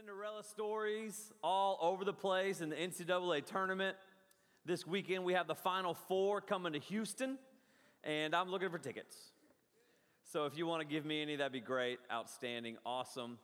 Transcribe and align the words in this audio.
Cinderella 0.00 0.42
stories 0.42 1.30
all 1.44 1.76
over 1.82 2.06
the 2.06 2.12
place 2.14 2.62
in 2.62 2.70
the 2.70 2.76
NCAA 2.76 3.44
tournament. 3.44 3.98
This 4.64 4.86
weekend, 4.86 5.24
we 5.24 5.34
have 5.34 5.46
the 5.46 5.54
Final 5.54 5.92
Four 5.92 6.40
coming 6.40 6.72
to 6.72 6.78
Houston, 6.78 7.36
and 8.02 8.34
I'm 8.34 8.48
looking 8.48 8.70
for 8.70 8.78
tickets. 8.78 9.14
So 10.32 10.46
if 10.46 10.56
you 10.56 10.66
want 10.66 10.80
to 10.80 10.86
give 10.86 11.04
me 11.04 11.20
any, 11.20 11.36
that'd 11.36 11.52
be 11.52 11.60
great. 11.60 11.98
Outstanding, 12.10 12.78
awesome. 12.86 13.38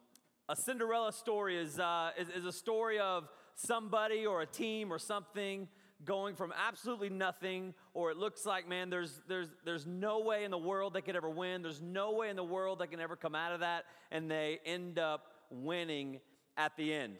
A 0.49 0.57
Cinderella 0.57 1.13
story 1.13 1.59
is, 1.59 1.79
uh, 1.79 2.13
is, 2.19 2.31
is 2.31 2.47
a 2.47 2.53
story 2.53 2.99
of 3.01 3.29
somebody 3.55 4.25
or 4.25 4.41
a 4.41 4.47
team 4.47 4.91
or 4.91 4.99
something 4.99 5.69
going 6.07 6.37
from 6.37 6.55
absolutely 6.67 7.11
nothing, 7.11 7.75
or 7.93 8.11
it 8.11 8.17
looks 8.17 8.47
like, 8.47 8.67
man, 8.67 8.89
there's, 8.89 9.21
there's, 9.29 9.49
there's 9.67 9.85
no 9.85 10.21
way 10.21 10.45
in 10.45 10.51
the 10.51 10.57
world 10.57 10.95
they 10.95 11.03
could 11.03 11.17
ever 11.17 11.29
win. 11.29 11.61
There's 11.61 11.83
no 11.83 12.13
way 12.13 12.31
in 12.31 12.37
the 12.37 12.45
world 12.45 12.79
they 12.79 12.87
can 12.87 13.01
ever 13.01 13.15
come 13.15 13.35
out 13.35 13.53
of 13.53 13.61
that, 13.61 13.85
and 14.11 14.31
they 14.31 14.59
end 14.65 14.99
up 14.99 15.33
winning 15.51 16.21
at 16.57 16.77
the 16.77 16.93
end. 16.93 17.17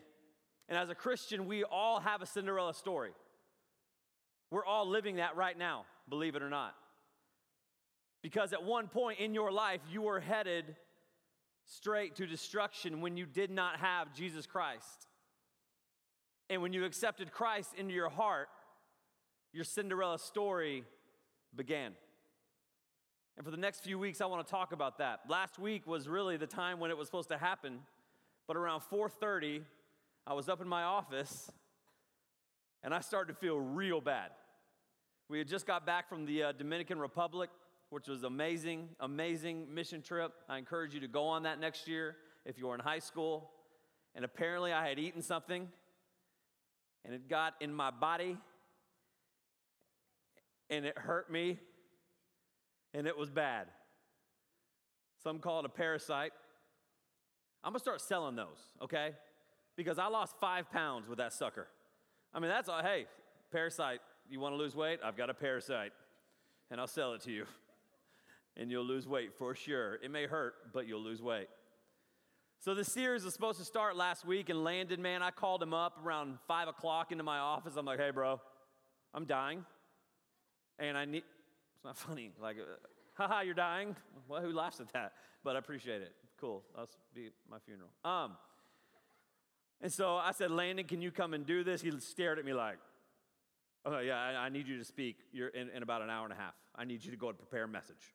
And 0.69 0.79
as 0.79 0.89
a 0.89 0.95
Christian, 0.95 1.47
we 1.47 1.65
all 1.65 2.01
have 2.01 2.23
a 2.23 2.27
Cinderella 2.27 2.75
story. 2.75 3.13
We're 4.51 4.65
all 4.65 4.89
living 4.89 5.17
that 5.17 5.37
right 5.37 5.57
now, 5.57 5.85
believe 6.09 6.37
it 6.37 6.43
or 6.43 6.51
not. 6.51 6.75
Because 8.23 8.53
at 8.53 8.65
one 8.65 8.89
point 8.89 9.21
in 9.21 9.35
your 9.35 9.53
life, 9.53 9.81
you 9.91 10.03
were 10.03 10.21
headed 10.21 10.77
straight 11.65 12.17
to 12.17 12.27
destruction 12.27 13.01
when 13.01 13.17
you 13.17 13.27
did 13.27 13.51
not 13.51 13.77
have 13.77 14.13
Jesus 14.15 14.47
Christ. 14.47 15.07
And 16.49 16.63
when 16.63 16.73
you 16.73 16.85
accepted 16.85 17.33
Christ 17.33 17.75
into 17.77 17.93
your 17.93 18.09
heart, 18.09 18.49
your 19.53 19.65
Cinderella 19.65 20.19
story 20.19 20.85
began. 21.55 21.93
And 23.37 23.45
for 23.45 23.51
the 23.51 23.57
next 23.57 23.81
few 23.81 23.99
weeks, 23.99 24.21
I 24.21 24.27
want 24.27 24.47
to 24.47 24.51
talk 24.51 24.73
about 24.73 24.99
that. 24.99 25.21
Last 25.29 25.59
week 25.59 25.87
was 25.87 26.09
really 26.09 26.37
the 26.37 26.47
time 26.47 26.79
when 26.79 26.91
it 26.91 26.97
was 26.97 27.09
supposed 27.09 27.29
to 27.31 27.39
happen 27.39 27.81
but 28.47 28.57
around 28.57 28.83
4:30, 28.83 29.63
I 30.27 30.35
was 30.35 30.49
up 30.49 30.61
in 30.61 30.69
my 30.69 30.83
office 30.83 31.51
and 32.83 32.95
I 32.95 33.01
started 33.01 33.33
to 33.33 33.39
feel 33.39 33.59
real 33.59 34.01
bad. 34.01 34.31
We 35.29 35.39
had 35.39 35.49
just 35.49 35.67
got 35.67 35.85
back 35.85 36.09
from 36.09 36.25
the 36.25 36.45
uh, 36.45 36.53
Dominican 36.53 36.99
Republic, 36.99 37.51
which 37.91 38.07
was 38.07 38.23
amazing, 38.23 38.89
amazing 39.01 39.75
mission 39.75 40.03
trip. 40.03 40.33
I 40.49 40.59
encourage 40.59 40.95
you 40.95 41.01
to 41.01 41.09
go 41.09 41.25
on 41.25 41.43
that 41.45 41.59
next 41.59 41.89
year 41.89 42.17
if 42.45 42.59
you're 42.59 42.75
in 42.75 42.81
high 42.81 43.01
school. 43.01 43.51
And 44.15 44.25
apparently 44.25 44.73
I 44.73 44.89
had 44.89 44.99
eaten 44.99 45.21
something 45.21 45.69
and 47.05 47.15
it 47.15 47.29
got 47.29 47.55
in 47.61 47.75
my 47.75 47.91
body 47.91 48.37
and 50.71 50.85
it 50.85 50.97
hurt 50.97 51.31
me 51.31 51.59
and 52.95 53.07
it 53.07 53.17
was 53.17 53.31
bad. 53.31 53.67
Some 55.23 55.39
call 55.39 55.61
it 55.61 55.67
a 55.67 55.69
parasite. 55.69 56.33
I'm 57.67 57.73
gonna 57.73 57.81
start 57.81 58.01
selling 58.01 58.37
those, 58.37 58.61
okay? 58.81 59.11
Because 59.75 59.99
I 59.99 60.07
lost 60.07 60.37
five 60.41 60.71
pounds 60.71 61.09
with 61.09 61.19
that 61.19 61.33
sucker. 61.33 61.67
I 62.33 62.39
mean, 62.39 62.49
that's 62.49 62.69
all, 62.69 62.81
hey, 62.81 63.07
parasite, 63.51 63.99
you 64.31 64.39
wanna 64.39 64.55
lose 64.55 64.77
weight? 64.77 65.01
I've 65.05 65.17
got 65.17 65.31
a 65.31 65.35
parasite, 65.35 65.91
and 66.71 66.81
I'll 66.81 66.87
sell 66.87 67.13
it 67.15 67.23
to 67.23 67.33
you. 67.33 67.45
And 68.59 68.71
you'll 68.71 68.87
lose 68.87 69.07
weight 69.07 69.35
for 69.37 69.55
sure. 69.55 69.97
It 70.03 70.11
may 70.11 70.25
hurt, 70.25 70.55
but 70.73 70.87
you'll 70.87 71.03
lose 71.03 71.21
weight. 71.21 71.49
So 72.59 72.75
the 72.75 72.85
series 72.85 73.23
was 73.23 73.35
supposed 73.35 73.59
to 73.59 73.67
start 73.67 73.97
last 73.97 74.25
week 74.25 74.49
and 74.49 74.65
Landon, 74.65 75.03
man. 75.03 75.23
I 75.23 75.31
called 75.31 75.63
him 75.63 75.75
up 75.75 75.99
around 76.03 76.39
five 76.49 76.67
o'clock 76.67 77.13
into 77.13 77.23
my 77.23 77.37
office. 77.37 77.75
I'm 77.77 77.85
like, 77.85 77.99
hey, 77.99 78.13
bro, 78.13 78.41
I'm 79.13 79.27
dying. 79.27 79.63
And 80.79 80.97
I 80.97 81.05
need, 81.05 81.25
it's 81.75 81.85
not 81.85 81.99
funny. 81.99 82.33
Like, 82.41 82.57
uh, 82.57 82.77
haha, 83.13 83.43
you're 83.43 83.53
dying. 83.53 83.95
Well, 84.27 84.41
who 84.41 84.53
laughs 84.53 84.81
at 84.81 84.91
that? 84.95 85.13
But 85.45 85.57
I 85.57 85.59
appreciate 85.59 86.01
it 86.01 86.15
cool. 86.41 86.63
That'll 86.75 86.89
be 87.15 87.31
my 87.51 87.59
funeral. 87.59 87.91
Um, 88.05 88.37
and 89.81 89.93
so 89.93 90.17
I 90.17 90.33
said, 90.33 90.51
Landon, 90.51 90.87
can 90.87 91.03
you 91.03 91.11
come 91.11 91.35
and 91.35 91.45
do 91.45 91.63
this? 91.65 91.83
He 91.83 91.93
stared 92.01 92.39
at 92.39 92.45
me 92.45 92.53
like, 92.53 92.79
oh, 93.85 93.99
yeah, 93.99 94.19
I, 94.19 94.47
I 94.47 94.49
need 94.49 94.67
you 94.67 94.79
to 94.79 94.85
speak 94.85 95.17
You're 95.33 95.49
in, 95.49 95.69
in 95.71 95.83
about 95.83 96.03
an 96.03 96.11
hour 96.11 96.25
and 96.25 96.33
a 96.33 96.37
half. 96.37 96.55
I 96.75 96.85
need 96.85 97.05
you 97.05 97.11
to 97.11 97.17
go 97.17 97.29
and 97.29 97.39
prepare 97.39 97.65
a 97.65 97.69
message. 97.69 98.15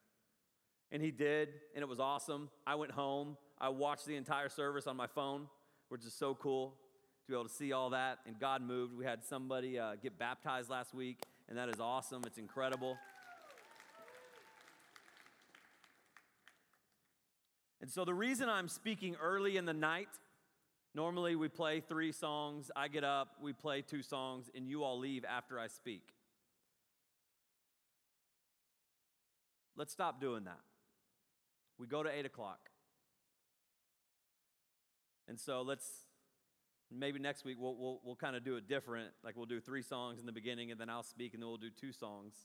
And 0.91 1.01
he 1.01 1.11
did, 1.11 1.49
and 1.73 1.81
it 1.81 1.87
was 1.87 1.99
awesome. 1.99 2.49
I 2.67 2.75
went 2.75 2.91
home. 2.91 3.37
I 3.59 3.69
watched 3.69 4.05
the 4.05 4.15
entire 4.15 4.49
service 4.49 4.87
on 4.87 4.97
my 4.97 5.07
phone, 5.07 5.47
which 5.89 6.05
is 6.05 6.13
so 6.13 6.35
cool 6.35 6.75
to 7.25 7.31
be 7.31 7.33
able 7.33 7.47
to 7.47 7.53
see 7.53 7.71
all 7.71 7.91
that. 7.91 8.19
And 8.25 8.37
God 8.39 8.61
moved. 8.61 8.93
We 8.97 9.05
had 9.05 9.23
somebody 9.23 9.79
uh, 9.79 9.95
get 10.01 10.19
baptized 10.19 10.69
last 10.69 10.93
week, 10.93 11.19
and 11.47 11.57
that 11.57 11.69
is 11.69 11.79
awesome. 11.79 12.23
It's 12.25 12.37
incredible. 12.37 12.97
And 17.81 17.89
so, 17.89 18.05
the 18.05 18.13
reason 18.13 18.47
I'm 18.47 18.67
speaking 18.67 19.15
early 19.21 19.57
in 19.57 19.65
the 19.65 19.73
night, 19.73 20.09
normally 20.93 21.35
we 21.35 21.47
play 21.47 21.79
three 21.79 22.11
songs, 22.11 22.69
I 22.75 22.87
get 22.87 23.03
up, 23.03 23.37
we 23.41 23.53
play 23.53 23.81
two 23.81 24.03
songs, 24.03 24.51
and 24.55 24.67
you 24.67 24.83
all 24.83 24.99
leave 24.99 25.25
after 25.25 25.59
I 25.59 25.65
speak. 25.67 26.13
Let's 29.75 29.91
stop 29.91 30.21
doing 30.21 30.43
that. 30.43 30.59
We 31.79 31.87
go 31.87 32.03
to 32.03 32.09
8 32.09 32.25
o'clock. 32.27 32.69
And 35.27 35.39
so, 35.39 35.63
let's 35.63 35.87
maybe 36.91 37.19
next 37.19 37.45
week 37.45 37.57
we'll, 37.59 37.75
we'll, 37.75 38.01
we'll 38.03 38.15
kind 38.15 38.35
of 38.35 38.43
do 38.43 38.57
it 38.57 38.67
different. 38.67 39.09
Like, 39.23 39.35
we'll 39.35 39.47
do 39.47 39.59
three 39.59 39.81
songs 39.81 40.19
in 40.19 40.27
the 40.27 40.31
beginning, 40.31 40.69
and 40.69 40.79
then 40.79 40.89
I'll 40.89 41.01
speak, 41.01 41.33
and 41.33 41.41
then 41.41 41.47
we'll 41.47 41.57
do 41.57 41.71
two 41.71 41.93
songs 41.93 42.35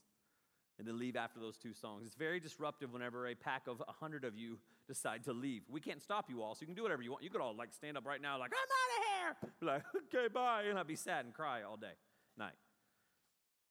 and 0.78 0.86
then 0.86 0.98
leave 0.98 1.16
after 1.16 1.40
those 1.40 1.56
two 1.56 1.72
songs. 1.72 2.04
It's 2.06 2.14
very 2.14 2.38
disruptive 2.40 2.92
whenever 2.92 3.28
a 3.28 3.34
pack 3.34 3.66
of 3.66 3.78
100 3.78 4.24
of 4.24 4.36
you 4.36 4.58
decide 4.86 5.24
to 5.24 5.32
leave. 5.32 5.62
We 5.68 5.80
can't 5.80 6.02
stop 6.02 6.28
you 6.28 6.42
all, 6.42 6.54
so 6.54 6.60
you 6.60 6.66
can 6.66 6.74
do 6.74 6.82
whatever 6.82 7.02
you 7.02 7.10
want. 7.10 7.24
You 7.24 7.30
could 7.30 7.40
all 7.40 7.56
like 7.56 7.72
stand 7.72 7.96
up 7.96 8.06
right 8.06 8.20
now, 8.20 8.38
like, 8.38 8.52
I'm 8.52 8.58
out 8.58 8.98
of 8.98 9.04
here. 9.40 9.52
Like, 9.68 9.82
okay, 10.14 10.28
bye. 10.32 10.64
And 10.68 10.78
I'll 10.78 10.84
be 10.84 10.96
sad 10.96 11.24
and 11.24 11.34
cry 11.34 11.62
all 11.62 11.76
day, 11.76 11.94
night. 12.36 12.54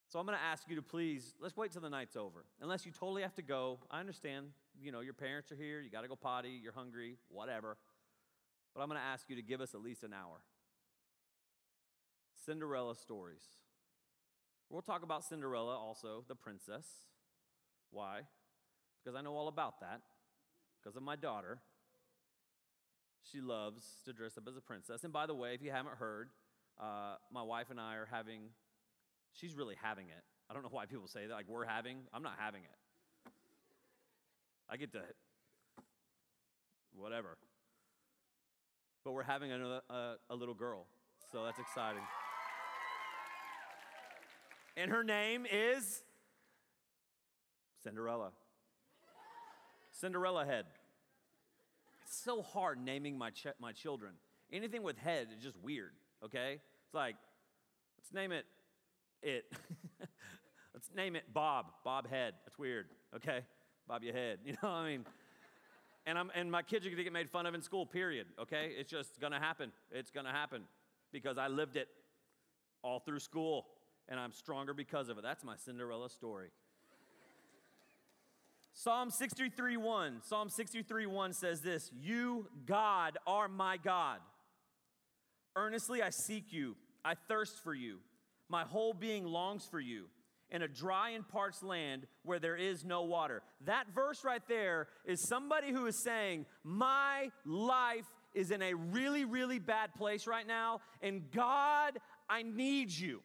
So 0.07 0.19
I'm 0.19 0.25
going 0.25 0.37
to 0.37 0.43
ask 0.43 0.69
you 0.69 0.75
to 0.75 0.81
please, 0.81 1.33
let's 1.39 1.57
wait 1.57 1.71
till 1.71 1.81
the 1.81 1.89
night's 1.89 2.15
over. 2.15 2.45
Unless 2.61 2.85
you 2.85 2.91
totally 2.91 3.21
have 3.23 3.33
to 3.35 3.41
go. 3.41 3.79
I 3.89 3.99
understand, 3.99 4.47
you 4.79 4.91
know, 4.91 5.01
your 5.01 5.13
parents 5.13 5.51
are 5.51 5.55
here, 5.55 5.81
you 5.81 5.89
got 5.89 6.01
to 6.01 6.07
go 6.07 6.15
potty, 6.15 6.59
you're 6.61 6.73
hungry, 6.73 7.17
whatever. 7.29 7.77
But 8.73 8.81
I'm 8.81 8.87
going 8.87 8.99
to 8.99 9.05
ask 9.05 9.29
you 9.29 9.35
to 9.35 9.41
give 9.41 9.61
us 9.61 9.73
at 9.73 9.81
least 9.81 10.03
an 10.03 10.13
hour. 10.13 10.41
Cinderella 12.45 12.95
stories. 12.95 13.43
We'll 14.69 14.81
talk 14.81 15.03
about 15.03 15.23
Cinderella 15.23 15.77
also, 15.77 16.23
the 16.27 16.35
princess. 16.35 16.85
Why? 17.91 18.21
Because 19.03 19.17
I 19.17 19.21
know 19.21 19.35
all 19.35 19.47
about 19.47 19.79
that. 19.81 20.01
Because 20.81 20.95
of 20.95 21.03
my 21.03 21.15
daughter. 21.15 21.59
She 23.31 23.41
loves 23.41 23.83
to 24.05 24.13
dress 24.13 24.37
up 24.37 24.47
as 24.47 24.57
a 24.57 24.61
princess. 24.61 25.03
And 25.03 25.13
by 25.13 25.25
the 25.25 25.33
way, 25.33 25.53
if 25.53 25.61
you 25.61 25.71
haven't 25.71 25.95
heard, 25.95 26.29
uh, 26.79 27.15
my 27.31 27.41
wife 27.41 27.67
and 27.69 27.79
I 27.79 27.95
are 27.95 28.07
having, 28.09 28.41
she's 29.33 29.55
really 29.55 29.75
having 29.81 30.07
it. 30.07 30.23
I 30.49 30.53
don't 30.53 30.61
know 30.61 30.69
why 30.71 30.85
people 30.85 31.07
say 31.07 31.25
that, 31.25 31.33
like 31.33 31.47
we're 31.47 31.65
having. 31.65 31.97
I'm 32.13 32.21
not 32.21 32.35
having 32.37 32.63
it. 32.63 33.31
I 34.69 34.77
get 34.77 34.91
to, 34.93 35.01
whatever. 36.95 37.37
But 39.03 39.13
we're 39.13 39.23
having 39.23 39.51
a, 39.51 39.81
a 40.29 40.35
little 40.35 40.55
girl, 40.55 40.85
so 41.31 41.43
that's 41.43 41.59
exciting 41.59 42.01
and 44.77 44.91
her 44.91 45.03
name 45.03 45.45
is 45.51 46.03
Cinderella. 47.83 48.31
Cinderella 49.91 50.45
head. 50.45 50.65
It's 52.05 52.17
so 52.17 52.41
hard 52.41 52.83
naming 52.83 53.17
my, 53.17 53.29
ch- 53.29 53.47
my 53.59 53.71
children. 53.71 54.13
Anything 54.51 54.83
with 54.83 54.97
head 54.97 55.27
is 55.35 55.43
just 55.43 55.57
weird, 55.63 55.91
okay? 56.23 56.59
It's 56.85 56.93
like, 56.93 57.15
let's 57.97 58.13
name 58.13 58.31
it 58.31 58.45
it. 59.25 59.45
let's 60.73 60.89
name 60.95 61.15
it 61.15 61.23
Bob, 61.33 61.65
Bob 61.83 62.07
Head. 62.07 62.35
That's 62.45 62.57
weird, 62.57 62.87
okay? 63.15 63.39
Bob 63.87 64.03
your 64.03 64.13
head. 64.13 64.39
You 64.45 64.53
know 64.53 64.69
what 64.69 64.75
I 64.75 64.87
mean? 64.89 65.05
And, 66.05 66.19
I'm, 66.19 66.31
and 66.35 66.51
my 66.51 66.61
kids 66.61 66.85
are 66.85 66.89
gonna 66.91 67.03
get 67.03 67.13
made 67.13 67.29
fun 67.29 67.47
of 67.47 67.55
in 67.55 67.61
school, 67.61 67.85
period, 67.85 68.27
okay? 68.39 68.71
It's 68.77 68.91
just 68.91 69.19
gonna 69.19 69.39
happen. 69.39 69.71
It's 69.91 70.11
gonna 70.11 70.31
happen 70.31 70.63
because 71.11 71.37
I 71.37 71.47
lived 71.47 71.77
it 71.77 71.87
all 72.83 72.99
through 72.99 73.19
school 73.19 73.65
and 74.09 74.19
I'm 74.19 74.31
stronger 74.31 74.73
because 74.73 75.09
of 75.09 75.17
it. 75.17 75.23
That's 75.23 75.43
my 75.43 75.55
Cinderella 75.55 76.09
story. 76.09 76.49
Psalm 78.73 79.09
63:1. 79.09 80.21
Psalm 80.21 80.49
63:1 80.49 81.33
says 81.33 81.61
this, 81.61 81.91
"You, 81.93 82.49
God, 82.65 83.17
are 83.25 83.47
my 83.47 83.77
God. 83.77 84.21
Earnestly 85.55 86.01
I 86.01 86.09
seek 86.09 86.51
you. 86.51 86.75
I 87.03 87.15
thirst 87.15 87.59
for 87.59 87.73
you. 87.73 88.01
My 88.49 88.63
whole 88.63 88.93
being 88.93 89.25
longs 89.25 89.65
for 89.65 89.79
you." 89.79 90.09
in 90.51 90.61
a 90.61 90.67
dry 90.67 91.09
and 91.09 91.27
parched 91.27 91.63
land 91.63 92.07
where 92.23 92.39
there 92.39 92.55
is 92.55 92.85
no 92.85 93.03
water. 93.03 93.41
That 93.61 93.87
verse 93.93 94.23
right 94.23 94.45
there 94.47 94.87
is 95.03 95.19
somebody 95.27 95.71
who 95.71 95.85
is 95.87 95.97
saying, 95.97 96.45
My 96.63 97.31
life 97.45 98.05
is 98.33 98.51
in 98.51 98.61
a 98.61 98.73
really, 98.73 99.25
really 99.25 99.59
bad 99.59 99.93
place 99.95 100.27
right 100.27 100.45
now, 100.45 100.81
and 101.01 101.31
God, 101.31 101.99
I 102.29 102.43
need 102.43 102.91
you. 102.91 103.21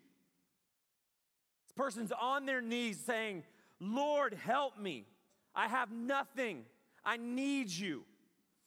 Person's 1.80 2.12
on 2.20 2.44
their 2.44 2.60
knees 2.60 3.00
saying, 3.06 3.42
Lord, 3.80 4.34
help 4.34 4.78
me. 4.78 5.06
I 5.54 5.66
have 5.66 5.90
nothing. 5.90 6.66
I 7.06 7.16
need 7.16 7.70
you. 7.70 8.02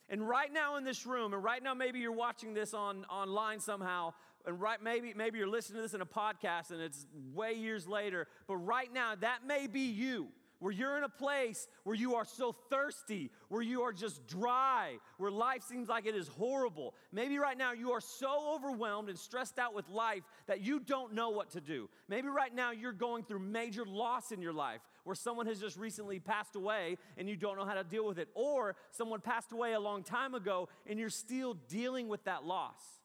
And 0.10 0.28
right 0.28 0.52
now 0.52 0.78
in 0.78 0.84
this 0.84 1.06
room, 1.06 1.32
and 1.32 1.44
right 1.44 1.62
now 1.62 1.76
maybe 1.76 2.00
you're 2.00 2.12
watching 2.12 2.56
this 2.56 2.74
on 2.74 3.06
online 3.06 3.60
somehow, 3.60 4.14
and 4.48 4.60
right 4.60 4.82
maybe 4.82 5.14
maybe 5.16 5.38
you're 5.38 5.48
listening 5.48 5.78
to 5.78 5.82
this 5.84 5.94
in 5.94 6.02
a 6.02 6.08
podcast 6.08 6.72
and 6.72 6.82
it's 6.82 7.06
way 7.36 7.54
years 7.54 7.88
later, 7.88 8.26
but 8.48 8.56
right 8.56 8.92
now 8.92 9.14
that 9.22 9.46
may 9.46 9.68
be 9.68 9.82
you 9.82 10.30
where 10.64 10.72
you're 10.72 10.98
in 10.98 11.04
a 11.04 11.10
place 11.10 11.68
where 11.84 11.94
you 11.94 12.16
are 12.16 12.24
so 12.24 12.56
thirsty, 12.70 13.30
where 13.50 13.62
you 13.62 13.82
are 13.82 13.92
just 13.92 14.26
dry, 14.28 14.98
where 15.18 15.30
life 15.30 15.62
seems 15.62 15.90
like 15.90 16.06
it 16.06 16.16
is 16.16 16.30
horrible. 16.30 16.94
Maybe 17.12 17.38
right 17.38 17.58
now 17.58 17.74
you 17.74 17.92
are 17.92 18.00
so 18.00 18.56
overwhelmed 18.56 19.10
and 19.10 19.20
stressed 19.20 19.60
out 19.60 19.76
with 19.76 19.90
life 19.90 20.24
that 20.48 20.62
you 20.62 20.80
don't 20.80 21.16
know 21.16 21.32
what 21.32 21.50
to 21.50 21.60
do. 21.60 21.90
Maybe 22.08 22.30
right 22.30 22.56
now 22.56 22.72
you're 22.72 22.94
going 22.94 23.26
through 23.26 23.40
major 23.40 23.86
loss 23.86 24.32
in 24.32 24.42
your 24.42 24.54
life, 24.54 24.80
where 25.04 25.18
someone 25.18 25.48
has 25.48 25.60
just 25.60 25.76
recently 25.76 26.20
passed 26.20 26.56
away 26.56 26.98
and 27.18 27.28
you 27.28 27.36
don't 27.36 27.58
know 27.58 27.66
how 27.66 27.74
to 27.74 27.84
deal 27.84 28.08
with 28.08 28.18
it, 28.18 28.30
or 28.34 28.78
someone 28.92 29.20
passed 29.20 29.52
away 29.52 29.74
a 29.74 29.82
long 29.82 30.02
time 30.02 30.34
ago 30.34 30.70
and 30.88 30.98
you're 30.98 31.10
still 31.10 31.56
dealing 31.68 32.08
with 32.08 32.24
that 32.24 32.46
loss. 32.46 33.03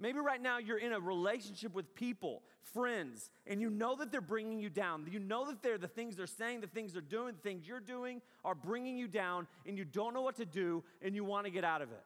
Maybe 0.00 0.18
right 0.18 0.42
now 0.42 0.58
you're 0.58 0.78
in 0.78 0.92
a 0.92 0.98
relationship 0.98 1.72
with 1.72 1.94
people, 1.94 2.42
friends, 2.60 3.30
and 3.46 3.60
you 3.60 3.70
know 3.70 3.94
that 3.96 4.10
they're 4.10 4.20
bringing 4.20 4.58
you 4.58 4.68
down. 4.68 5.06
You 5.10 5.20
know 5.20 5.46
that 5.46 5.62
they're 5.62 5.78
the 5.78 5.88
things 5.88 6.16
they're 6.16 6.26
saying, 6.26 6.62
the 6.62 6.66
things 6.66 6.92
they're 6.92 7.00
doing, 7.00 7.34
the 7.34 7.48
things 7.48 7.66
you're 7.66 7.80
doing 7.80 8.20
are 8.44 8.56
bringing 8.56 8.98
you 8.98 9.06
down, 9.06 9.46
and 9.66 9.78
you 9.78 9.84
don't 9.84 10.12
know 10.12 10.22
what 10.22 10.36
to 10.36 10.44
do, 10.44 10.82
and 11.00 11.14
you 11.14 11.24
want 11.24 11.46
to 11.46 11.50
get 11.50 11.64
out 11.64 11.80
of 11.80 11.92
it. 11.92 12.02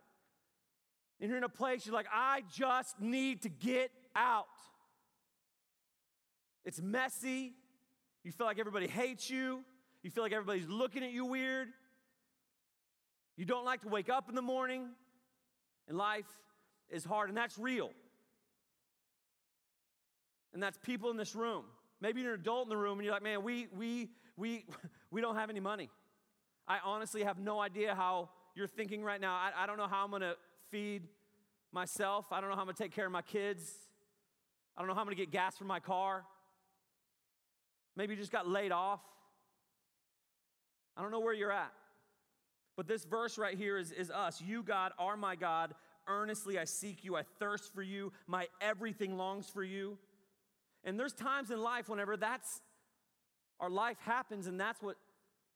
And 1.20 1.28
you're 1.28 1.38
in 1.38 1.44
a 1.44 1.48
place 1.48 1.86
you're 1.86 1.94
like, 1.94 2.06
I 2.12 2.42
just 2.52 3.00
need 3.00 3.42
to 3.42 3.48
get 3.48 3.90
out. 4.14 4.46
It's 6.64 6.80
messy. 6.80 7.54
You 8.22 8.32
feel 8.32 8.46
like 8.46 8.58
everybody 8.58 8.86
hates 8.86 9.30
you. 9.30 9.64
You 10.02 10.10
feel 10.10 10.22
like 10.22 10.32
everybody's 10.32 10.68
looking 10.68 11.02
at 11.02 11.10
you 11.10 11.24
weird. 11.24 11.68
You 13.36 13.46
don't 13.46 13.64
like 13.64 13.80
to 13.82 13.88
wake 13.88 14.10
up 14.10 14.28
in 14.28 14.34
the 14.34 14.42
morning. 14.42 14.88
And 15.88 15.96
life 15.96 16.26
is 16.90 17.04
hard, 17.04 17.28
and 17.28 17.36
that's 17.36 17.58
real. 17.58 17.90
And 20.52 20.62
that's 20.62 20.78
people 20.78 21.10
in 21.10 21.16
this 21.16 21.34
room. 21.34 21.64
Maybe 22.00 22.20
you're 22.20 22.34
an 22.34 22.40
adult 22.40 22.64
in 22.64 22.68
the 22.70 22.76
room 22.76 22.98
and 22.98 23.04
you're 23.04 23.14
like, 23.14 23.22
man, 23.22 23.42
we, 23.42 23.66
we, 23.76 24.08
we, 24.36 24.64
we 25.10 25.20
don't 25.20 25.36
have 25.36 25.50
any 25.50 25.60
money. 25.60 25.90
I 26.66 26.78
honestly 26.84 27.24
have 27.24 27.38
no 27.38 27.60
idea 27.60 27.94
how 27.94 28.30
you're 28.54 28.66
thinking 28.66 29.02
right 29.02 29.20
now. 29.20 29.34
I, 29.34 29.50
I 29.56 29.66
don't 29.66 29.76
know 29.76 29.86
how 29.86 30.04
I'm 30.04 30.10
gonna 30.10 30.34
feed 30.70 31.02
myself. 31.72 32.26
I 32.30 32.40
don't 32.40 32.50
know 32.50 32.56
how 32.56 32.62
I'm 32.62 32.66
gonna 32.66 32.76
take 32.76 32.94
care 32.94 33.06
of 33.06 33.12
my 33.12 33.22
kids. 33.22 33.72
I 34.76 34.80
don't 34.80 34.88
know 34.88 34.94
how 34.94 35.00
I'm 35.00 35.06
gonna 35.06 35.16
get 35.16 35.30
gas 35.30 35.56
for 35.56 35.64
my 35.64 35.80
car. 35.80 36.24
Maybe 37.96 38.14
you 38.14 38.20
just 38.20 38.32
got 38.32 38.48
laid 38.48 38.70
off. 38.70 39.00
I 40.96 41.02
don't 41.02 41.10
know 41.10 41.20
where 41.20 41.34
you're 41.34 41.52
at. 41.52 41.72
But 42.76 42.86
this 42.86 43.04
verse 43.04 43.38
right 43.38 43.56
here 43.56 43.76
is, 43.76 43.90
is 43.90 44.10
us. 44.10 44.40
You, 44.40 44.62
God, 44.62 44.92
are 44.98 45.16
my 45.16 45.34
God 45.34 45.74
earnestly 46.08 46.58
I 46.58 46.64
seek 46.64 47.04
you. 47.04 47.16
I 47.16 47.22
thirst 47.38 47.72
for 47.74 47.82
you. 47.82 48.12
My 48.26 48.48
everything 48.60 49.16
longs 49.16 49.48
for 49.48 49.62
you. 49.62 49.98
And 50.84 50.98
there's 50.98 51.12
times 51.12 51.50
in 51.50 51.60
life 51.60 51.88
whenever 51.88 52.16
that's 52.16 52.60
our 53.60 53.70
life 53.70 53.98
happens 54.00 54.46
and 54.46 54.58
that's 54.58 54.80
what 54.82 54.96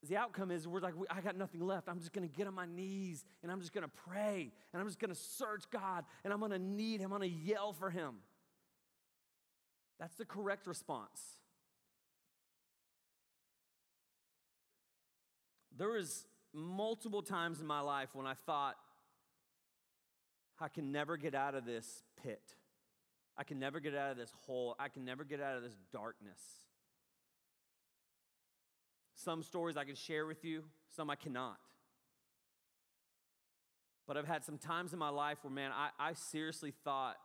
the 0.09 0.17
outcome 0.17 0.51
is 0.51 0.67
we're 0.67 0.81
like 0.81 0.95
i 1.11 1.21
got 1.21 1.37
nothing 1.37 1.61
left 1.61 1.89
i'm 1.89 1.99
just 1.99 2.13
to 2.29 2.35
get 2.35 2.47
on 2.47 2.55
my 2.55 2.67
knees 2.67 3.25
and 3.43 3.53
i'm 3.53 3.61
just 3.61 3.73
to 3.85 3.93
pray 4.11 4.51
and 4.73 4.81
i'm 4.81 4.87
just 4.87 4.99
to 5.11 5.19
search 5.19 5.65
god 5.71 6.05
and 6.25 6.33
i'm 6.33 6.41
to 6.51 6.59
need 6.59 7.01
him 7.01 7.13
i'm 7.13 7.21
to 7.21 7.29
yell 7.29 7.73
for 7.73 7.91
him 7.91 8.17
that's 10.01 10.17
the 10.17 10.25
correct 10.25 10.67
response 10.67 11.21
there 15.79 15.91
was 15.91 16.27
multiple 16.53 17.23
times 17.23 17.61
in 17.61 17.67
my 17.67 17.81
life 17.81 18.09
when 18.15 18.27
i 18.27 18.35
thought 18.45 18.75
I 20.63 20.69
can 20.69 20.93
never 20.93 21.17
get 21.17 21.35
out 21.35 21.57
of 21.57 21.65
this 21.65 22.05
pit. 22.23 22.41
I 23.37 23.43
can 23.43 23.59
never 23.59 23.81
get 23.81 23.97
out 23.97 24.13
of 24.13 24.17
this 24.17 24.33
hole. 24.47 24.77
I 24.79 24.89
can 24.89 25.05
never 25.05 25.25
get 25.25 25.41
out 25.41 25.57
of 25.57 25.65
this 25.65 25.77
darkness. 25.93 26.39
Some 29.17 29.43
stories 29.43 29.77
I 29.77 29.85
can 29.85 29.97
share 29.97 30.25
with 30.25 30.45
you, 30.45 30.63
some 30.95 31.11
I 31.11 31.17
cannot. 31.17 31.59
But 34.07 34.17
I've 34.17 34.27
had 34.27 34.45
some 34.45 34.57
times 34.57 34.93
in 34.93 35.01
my 35.01 35.09
life 35.09 35.39
where, 35.43 35.53
man, 35.53 35.73
I, 35.73 35.91
I 35.99 36.13
seriously 36.13 36.73
thought 36.85 37.17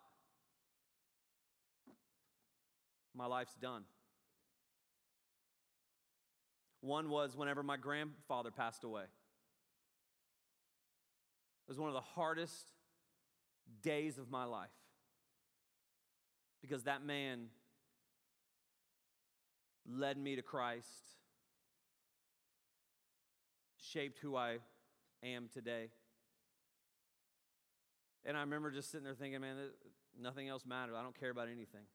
my 3.15 3.27
life's 3.27 3.55
done. 3.61 3.83
One 6.81 7.09
was 7.09 7.35
whenever 7.35 7.61
my 7.61 7.77
grandfather 7.77 8.49
passed 8.49 8.83
away. 8.83 9.03
It 9.03 9.09
was 11.67 11.77
one 11.77 11.89
of 11.89 11.95
the 11.95 12.01
hardest 12.01 12.71
days 13.81 14.17
of 14.17 14.29
my 14.29 14.45
life. 14.45 14.69
Because 16.61 16.83
that 16.83 17.03
man 17.03 17.47
led 19.89 20.17
me 20.17 20.35
to 20.35 20.41
Christ, 20.41 20.87
shaped 23.79 24.19
who 24.19 24.35
I 24.35 24.57
am 25.23 25.49
today. 25.53 25.89
And 28.25 28.35
I 28.35 28.41
remember 28.41 28.71
just 28.71 28.91
sitting 28.91 29.05
there 29.05 29.13
thinking, 29.13 29.39
man, 29.39 29.55
nothing 30.19 30.49
else 30.49 30.65
matters. 30.65 30.95
I 30.97 31.01
don't 31.01 31.17
care 31.17 31.29
about 31.29 31.47
anything. 31.47 31.85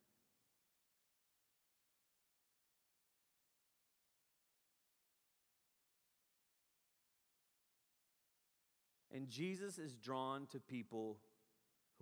And 9.14 9.28
Jesus 9.28 9.78
is 9.78 9.94
drawn 9.94 10.46
to 10.52 10.58
people 10.58 11.18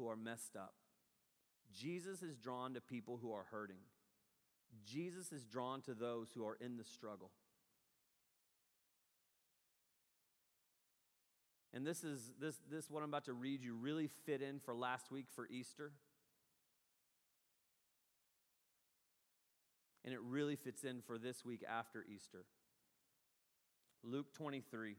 who 0.00 0.08
are 0.08 0.16
messed 0.16 0.56
up. 0.56 0.74
Jesus 1.72 2.22
is 2.22 2.36
drawn 2.36 2.74
to 2.74 2.80
people 2.80 3.18
who 3.20 3.32
are 3.32 3.44
hurting. 3.50 3.82
Jesus 4.84 5.30
is 5.30 5.44
drawn 5.44 5.82
to 5.82 5.94
those 5.94 6.30
who 6.34 6.44
are 6.46 6.56
in 6.60 6.76
the 6.76 6.84
struggle. 6.84 7.30
And 11.72 11.86
this 11.86 12.02
is 12.02 12.32
this 12.40 12.56
this 12.68 12.90
what 12.90 13.02
I'm 13.02 13.10
about 13.10 13.26
to 13.26 13.32
read 13.32 13.62
you 13.62 13.74
really 13.74 14.08
fit 14.26 14.42
in 14.42 14.58
for 14.58 14.74
last 14.74 15.12
week 15.12 15.26
for 15.34 15.46
Easter. 15.48 15.92
And 20.04 20.14
it 20.14 20.20
really 20.22 20.56
fits 20.56 20.82
in 20.82 21.02
for 21.02 21.18
this 21.18 21.44
week 21.44 21.62
after 21.68 22.04
Easter. 22.12 22.44
Luke 24.02 24.32
23. 24.32 24.96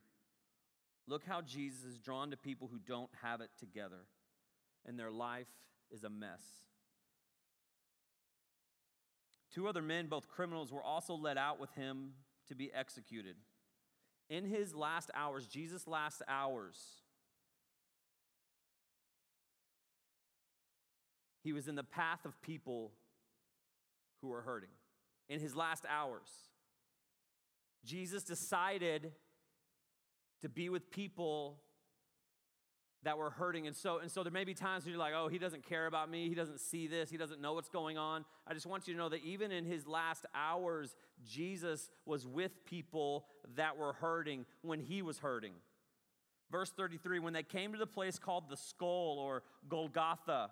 Look 1.08 1.26
how 1.26 1.42
Jesus 1.42 1.84
is 1.84 2.00
drawn 2.00 2.30
to 2.32 2.38
people 2.38 2.70
who 2.72 2.78
don't 2.78 3.10
have 3.24 3.42
it 3.42 3.50
together 3.60 4.06
and 4.88 4.98
their 4.98 5.12
life 5.12 5.48
is 5.92 6.04
a 6.04 6.10
mess. 6.10 6.42
Two 9.54 9.68
other 9.68 9.82
men, 9.82 10.08
both 10.08 10.30
criminals, 10.30 10.72
were 10.72 10.84
also 10.84 11.14
led 11.14 11.38
out 11.38 11.60
with 11.60 11.74
him 11.74 12.14
to 12.48 12.56
be 12.56 12.72
executed. 12.74 13.36
In 14.30 14.46
his 14.46 14.74
last 14.74 15.12
hours, 15.14 15.46
Jesus' 15.46 15.88
last 15.88 16.22
hours, 16.28 16.78
he 21.44 21.52
was 21.52 21.68
in 21.68 21.76
the 21.76 21.84
path 21.84 22.26
of 22.26 22.42
people 22.42 22.94
who 24.22 24.30
were 24.30 24.42
hurting. 24.42 24.70
In 25.28 25.40
his 25.40 25.56
last 25.56 25.86
hours, 25.90 26.30
Jesus 27.84 28.24
decided 28.24 29.12
to 30.42 30.50
be 30.50 30.70
with 30.70 30.92
people 30.92 31.58
that 33.04 33.18
were 33.18 33.32
hurting. 33.32 33.68
And 33.68 33.76
so, 33.76 34.00
and 34.00 34.12
so 34.12 34.24
there 34.24 34.32
may 34.32 34.44
be 34.44 34.54
times 34.54 34.84
when 34.84 34.92
you're 34.92 35.00
like, 35.00 35.14
oh, 35.16 35.28
he 35.28 35.40
doesn't 35.40 35.64
care 35.64 35.88
about 35.88 36.10
me. 36.10 36.30
He 36.30 36.36
doesn't 36.36 36.60
see 36.60 36.88
this. 36.88 37.10
He 37.10 37.18
doesn't 37.18 37.42
know 37.42 37.54
what's 37.54 37.70
going 37.70 37.98
on. 37.98 38.26
I 38.48 38.54
just 38.54 38.66
want 38.66 38.88
you 38.88 38.94
to 38.94 39.00
know 39.00 39.10
that 39.10 39.24
even 39.24 39.52
in 39.52 39.66
his 39.66 39.88
last 39.88 40.26
hours, 40.36 40.96
Jesus 41.26 41.90
was 42.06 42.28
with 42.28 42.66
people 42.66 43.26
that 43.56 43.78
were 43.78 43.94
hurting 43.94 44.46
when 44.62 44.80
he 44.80 45.02
was 45.02 45.18
hurting. 45.18 45.54
Verse 46.52 46.72
33 46.72 47.20
when 47.20 47.34
they 47.34 47.44
came 47.44 47.72
to 47.72 47.80
the 47.80 47.88
place 47.88 48.20
called 48.20 48.50
the 48.50 48.58
skull 48.58 49.18
or 49.20 49.44
Golgotha, 49.68 50.52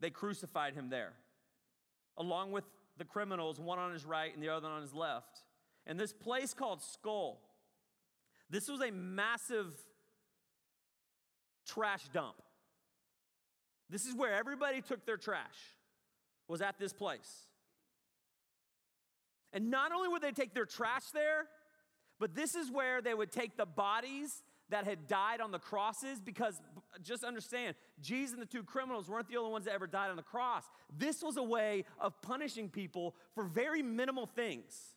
they 0.00 0.10
crucified 0.10 0.74
him 0.74 0.88
there, 0.88 1.12
along 2.16 2.50
with 2.52 2.64
the 2.96 3.04
criminals, 3.04 3.60
one 3.60 3.78
on 3.78 3.92
his 3.92 4.04
right 4.04 4.32
and 4.32 4.42
the 4.42 4.48
other 4.48 4.68
on 4.68 4.80
his 4.80 4.94
left. 4.94 5.42
And 5.86 5.98
this 5.98 6.12
place 6.12 6.54
called 6.54 6.82
Skull, 6.82 7.40
this 8.48 8.68
was 8.68 8.80
a 8.80 8.90
massive 8.90 9.74
trash 11.74 12.02
dump. 12.12 12.36
This 13.88 14.06
is 14.06 14.14
where 14.14 14.34
everybody 14.34 14.80
took 14.80 15.04
their 15.04 15.16
trash, 15.16 15.56
was 16.48 16.62
at 16.62 16.78
this 16.78 16.92
place. 16.92 17.46
And 19.52 19.70
not 19.70 19.92
only 19.92 20.08
would 20.08 20.22
they 20.22 20.32
take 20.32 20.54
their 20.54 20.64
trash 20.64 21.10
there, 21.12 21.46
but 22.20 22.34
this 22.34 22.54
is 22.54 22.70
where 22.70 23.02
they 23.02 23.14
would 23.14 23.32
take 23.32 23.56
the 23.56 23.66
bodies 23.66 24.42
that 24.68 24.84
had 24.84 25.08
died 25.08 25.40
on 25.40 25.50
the 25.50 25.58
crosses 25.58 26.20
because 26.20 26.60
just 27.02 27.24
understand, 27.24 27.74
Jesus 28.00 28.32
and 28.32 28.42
the 28.42 28.46
two 28.46 28.62
criminals 28.62 29.08
weren't 29.08 29.28
the 29.28 29.36
only 29.36 29.50
ones 29.50 29.64
that 29.64 29.74
ever 29.74 29.86
died 29.86 30.10
on 30.10 30.16
the 30.16 30.22
cross. 30.22 30.64
This 30.96 31.22
was 31.22 31.36
a 31.36 31.42
way 31.42 31.84
of 31.98 32.20
punishing 32.22 32.68
people 32.68 33.16
for 33.34 33.44
very 33.44 33.82
minimal 33.82 34.26
things. 34.26 34.94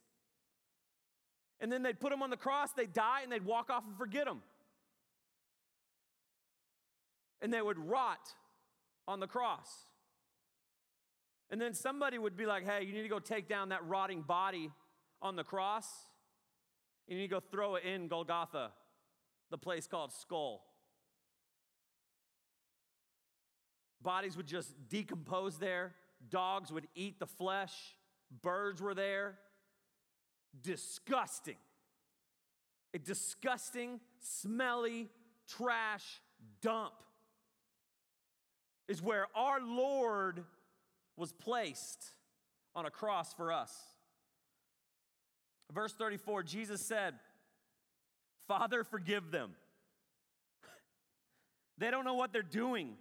And 1.60 1.72
then 1.72 1.82
they'd 1.82 2.00
put 2.00 2.12
them 2.12 2.22
on 2.22 2.30
the 2.30 2.38
cross, 2.38 2.72
they'd 2.74 2.94
die, 2.94 3.22
and 3.24 3.32
they'd 3.32 3.46
walk 3.46 3.70
off 3.70 3.86
and 3.88 3.98
forget 3.98 4.26
them. 4.26 4.42
And 7.44 7.54
they 7.54 7.62
would 7.62 7.78
rot 7.78 8.30
on 9.08 9.20
the 9.20 9.28
cross. 9.28 9.70
And 11.52 11.62
then 11.62 11.74
somebody 11.74 12.18
would 12.18 12.38
be 12.38 12.46
like, 12.46 12.66
hey, 12.66 12.86
you 12.86 12.94
need 12.94 13.04
to 13.04 13.10
go 13.10 13.20
take 13.20 13.48
down 13.48 13.70
that 13.70 13.86
rotting 13.86 14.22
body 14.22 14.72
on 15.22 15.36
the 15.36 15.44
cross. 15.44 15.86
And 17.08 17.18
you 17.18 17.22
need 17.22 17.30
to 17.30 17.36
go 17.36 17.42
throw 17.52 17.76
it 17.76 17.84
in 17.84 18.08
Golgotha, 18.08 18.72
the 19.52 19.58
place 19.58 19.86
called 19.86 20.14
Skull. 20.14 20.64
Bodies 24.02 24.38
would 24.38 24.48
just 24.48 24.74
decompose 24.90 25.58
there. 25.58 25.94
Dogs 26.30 26.72
would 26.72 26.88
eat 26.96 27.20
the 27.20 27.28
flesh. 27.28 27.74
Birds 28.42 28.82
were 28.82 28.96
there. 28.96 29.36
Disgusting. 30.62 31.58
A 32.94 33.00
disgusting, 33.00 34.00
smelly, 34.20 35.10
trash 35.48 36.22
dump 36.62 36.94
is 38.88 39.02
where 39.02 39.28
our 39.36 39.62
Lord 39.62 40.44
was 41.16 41.32
placed 41.32 42.06
on 42.76 42.86
a 42.86 42.92
cross 42.92 43.34
for 43.34 43.52
us. 43.52 43.74
Verse 45.72 45.94
34, 45.94 46.44
Jesus 46.44 46.82
said, 46.82 47.16
Father, 48.48 48.84
forgive 48.84 49.32
them. 49.32 49.52
they 51.78 51.90
don't 51.90 52.06
know 52.06 52.14
what 52.14 52.32
they're 52.32 52.42
doing. 52.44 52.96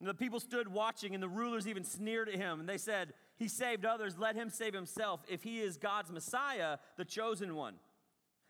And 0.00 0.08
the 0.08 0.14
people 0.14 0.40
stood 0.40 0.68
watching, 0.68 1.14
and 1.14 1.22
the 1.22 1.28
rulers 1.28 1.66
even 1.66 1.84
sneered 1.84 2.28
at 2.28 2.36
him. 2.36 2.60
And 2.60 2.68
they 2.68 2.78
said, 2.78 3.14
He 3.36 3.48
saved 3.48 3.84
others, 3.84 4.18
let 4.18 4.36
him 4.36 4.50
save 4.50 4.74
himself 4.74 5.20
if 5.28 5.42
he 5.42 5.60
is 5.60 5.76
God's 5.76 6.12
Messiah, 6.12 6.78
the 6.96 7.04
chosen 7.04 7.54
one. 7.54 7.74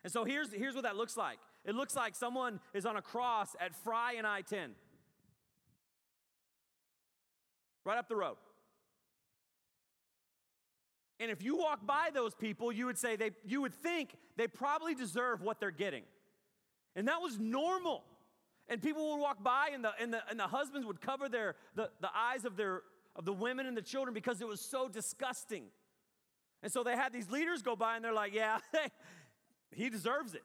And 0.03 0.13
so 0.13 0.23
here's, 0.25 0.53
here's 0.53 0.75
what 0.75 0.83
that 0.83 0.95
looks 0.95 1.17
like 1.17 1.39
it 1.65 1.75
looks 1.75 1.95
like 1.95 2.15
someone 2.15 2.59
is 2.73 2.85
on 2.85 2.95
a 2.97 3.01
cross 3.01 3.55
at 3.59 3.75
Fry 3.75 4.13
and 4.17 4.25
I 4.25 4.41
10, 4.41 4.71
right 7.85 7.97
up 7.97 8.07
the 8.07 8.15
road. 8.15 8.37
And 11.19 11.29
if 11.29 11.43
you 11.43 11.57
walk 11.57 11.85
by 11.85 12.09
those 12.13 12.33
people, 12.33 12.71
you 12.71 12.85
would 12.85 12.97
say 12.97 13.15
they, 13.15 13.31
you 13.45 13.61
would 13.61 13.73
think 13.73 14.15
they 14.37 14.47
probably 14.47 14.95
deserve 14.95 15.41
what 15.41 15.59
they're 15.59 15.71
getting. 15.71 16.03
And 16.95 17.07
that 17.07 17.21
was 17.21 17.37
normal. 17.37 18.03
And 18.69 18.81
people 18.81 19.11
would 19.11 19.21
walk 19.21 19.43
by, 19.43 19.69
and 19.73 19.83
the, 19.83 19.91
and 19.99 20.13
the, 20.13 20.21
and 20.29 20.39
the 20.39 20.47
husbands 20.47 20.87
would 20.87 21.01
cover 21.01 21.27
their, 21.27 21.55
the, 21.75 21.89
the 21.99 22.09
eyes 22.15 22.45
of, 22.45 22.55
their, 22.55 22.83
of 23.15 23.25
the 23.25 23.33
women 23.33 23.65
and 23.65 23.75
the 23.75 23.81
children 23.81 24.13
because 24.13 24.39
it 24.39 24.47
was 24.47 24.61
so 24.61 24.87
disgusting. 24.87 25.63
And 26.63 26.71
so 26.71 26.83
they 26.83 26.95
had 26.95 27.11
these 27.11 27.29
leaders 27.29 27.61
go 27.61 27.75
by, 27.75 27.95
and 27.95 28.05
they're 28.05 28.13
like, 28.13 28.33
yeah, 28.33 28.59
he 29.71 29.89
deserves 29.89 30.35
it. 30.35 30.43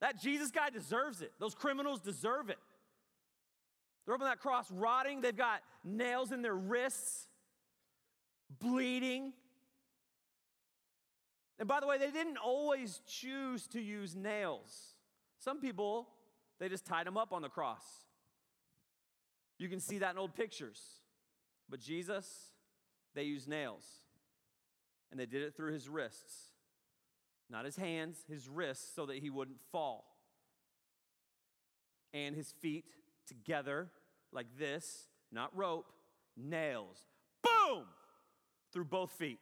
That 0.00 0.20
Jesus 0.20 0.50
guy 0.50 0.70
deserves 0.70 1.22
it. 1.22 1.32
Those 1.38 1.54
criminals 1.54 2.00
deserve 2.00 2.50
it. 2.50 2.58
They're 4.06 4.14
up 4.14 4.20
on 4.20 4.28
that 4.28 4.38
cross 4.38 4.70
rotting. 4.70 5.20
They've 5.20 5.36
got 5.36 5.62
nails 5.84 6.30
in 6.30 6.40
their 6.40 6.54
wrists, 6.54 7.26
bleeding. 8.60 9.32
And 11.58 11.66
by 11.66 11.80
the 11.80 11.86
way, 11.86 11.98
they 11.98 12.12
didn't 12.12 12.36
always 12.36 13.00
choose 13.06 13.66
to 13.68 13.80
use 13.80 14.14
nails. 14.14 14.94
Some 15.38 15.60
people, 15.60 16.08
they 16.60 16.68
just 16.68 16.86
tied 16.86 17.06
them 17.06 17.16
up 17.16 17.32
on 17.32 17.42
the 17.42 17.48
cross. 17.48 17.84
You 19.58 19.68
can 19.68 19.80
see 19.80 19.98
that 19.98 20.12
in 20.12 20.18
old 20.18 20.34
pictures. 20.34 20.80
But 21.68 21.80
Jesus, 21.80 22.52
they 23.14 23.24
used 23.24 23.48
nails. 23.48 23.84
And 25.10 25.18
they 25.18 25.26
did 25.26 25.42
it 25.42 25.56
through 25.56 25.72
his 25.72 25.88
wrists. 25.88 26.50
Not 27.50 27.64
his 27.64 27.76
hands, 27.76 28.18
his 28.28 28.48
wrists, 28.48 28.94
so 28.94 29.06
that 29.06 29.16
he 29.16 29.30
wouldn't 29.30 29.60
fall. 29.72 30.04
And 32.12 32.36
his 32.36 32.52
feet 32.60 32.84
together, 33.26 33.90
like 34.32 34.46
this, 34.58 35.08
not 35.32 35.56
rope, 35.56 35.86
nails. 36.36 36.98
Boom! 37.42 37.84
Through 38.72 38.86
both 38.86 39.10
feet. 39.12 39.38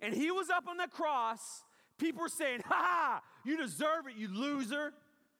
And 0.00 0.14
he 0.14 0.30
was 0.30 0.50
up 0.50 0.68
on 0.68 0.76
the 0.76 0.88
cross. 0.88 1.62
People 1.98 2.22
were 2.22 2.28
saying, 2.28 2.60
Ha 2.66 2.74
ha, 2.74 3.22
you 3.44 3.56
deserve 3.56 4.06
it, 4.08 4.16
you 4.16 4.28
loser. 4.28 4.92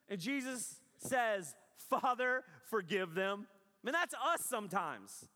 And 0.08 0.20
Jesus 0.20 0.80
says, 0.98 1.54
Father, 1.76 2.42
forgive 2.70 3.14
them. 3.14 3.46
I 3.82 3.86
mean, 3.86 3.92
that's 3.92 4.14
us 4.14 4.44
sometimes. 4.44 5.26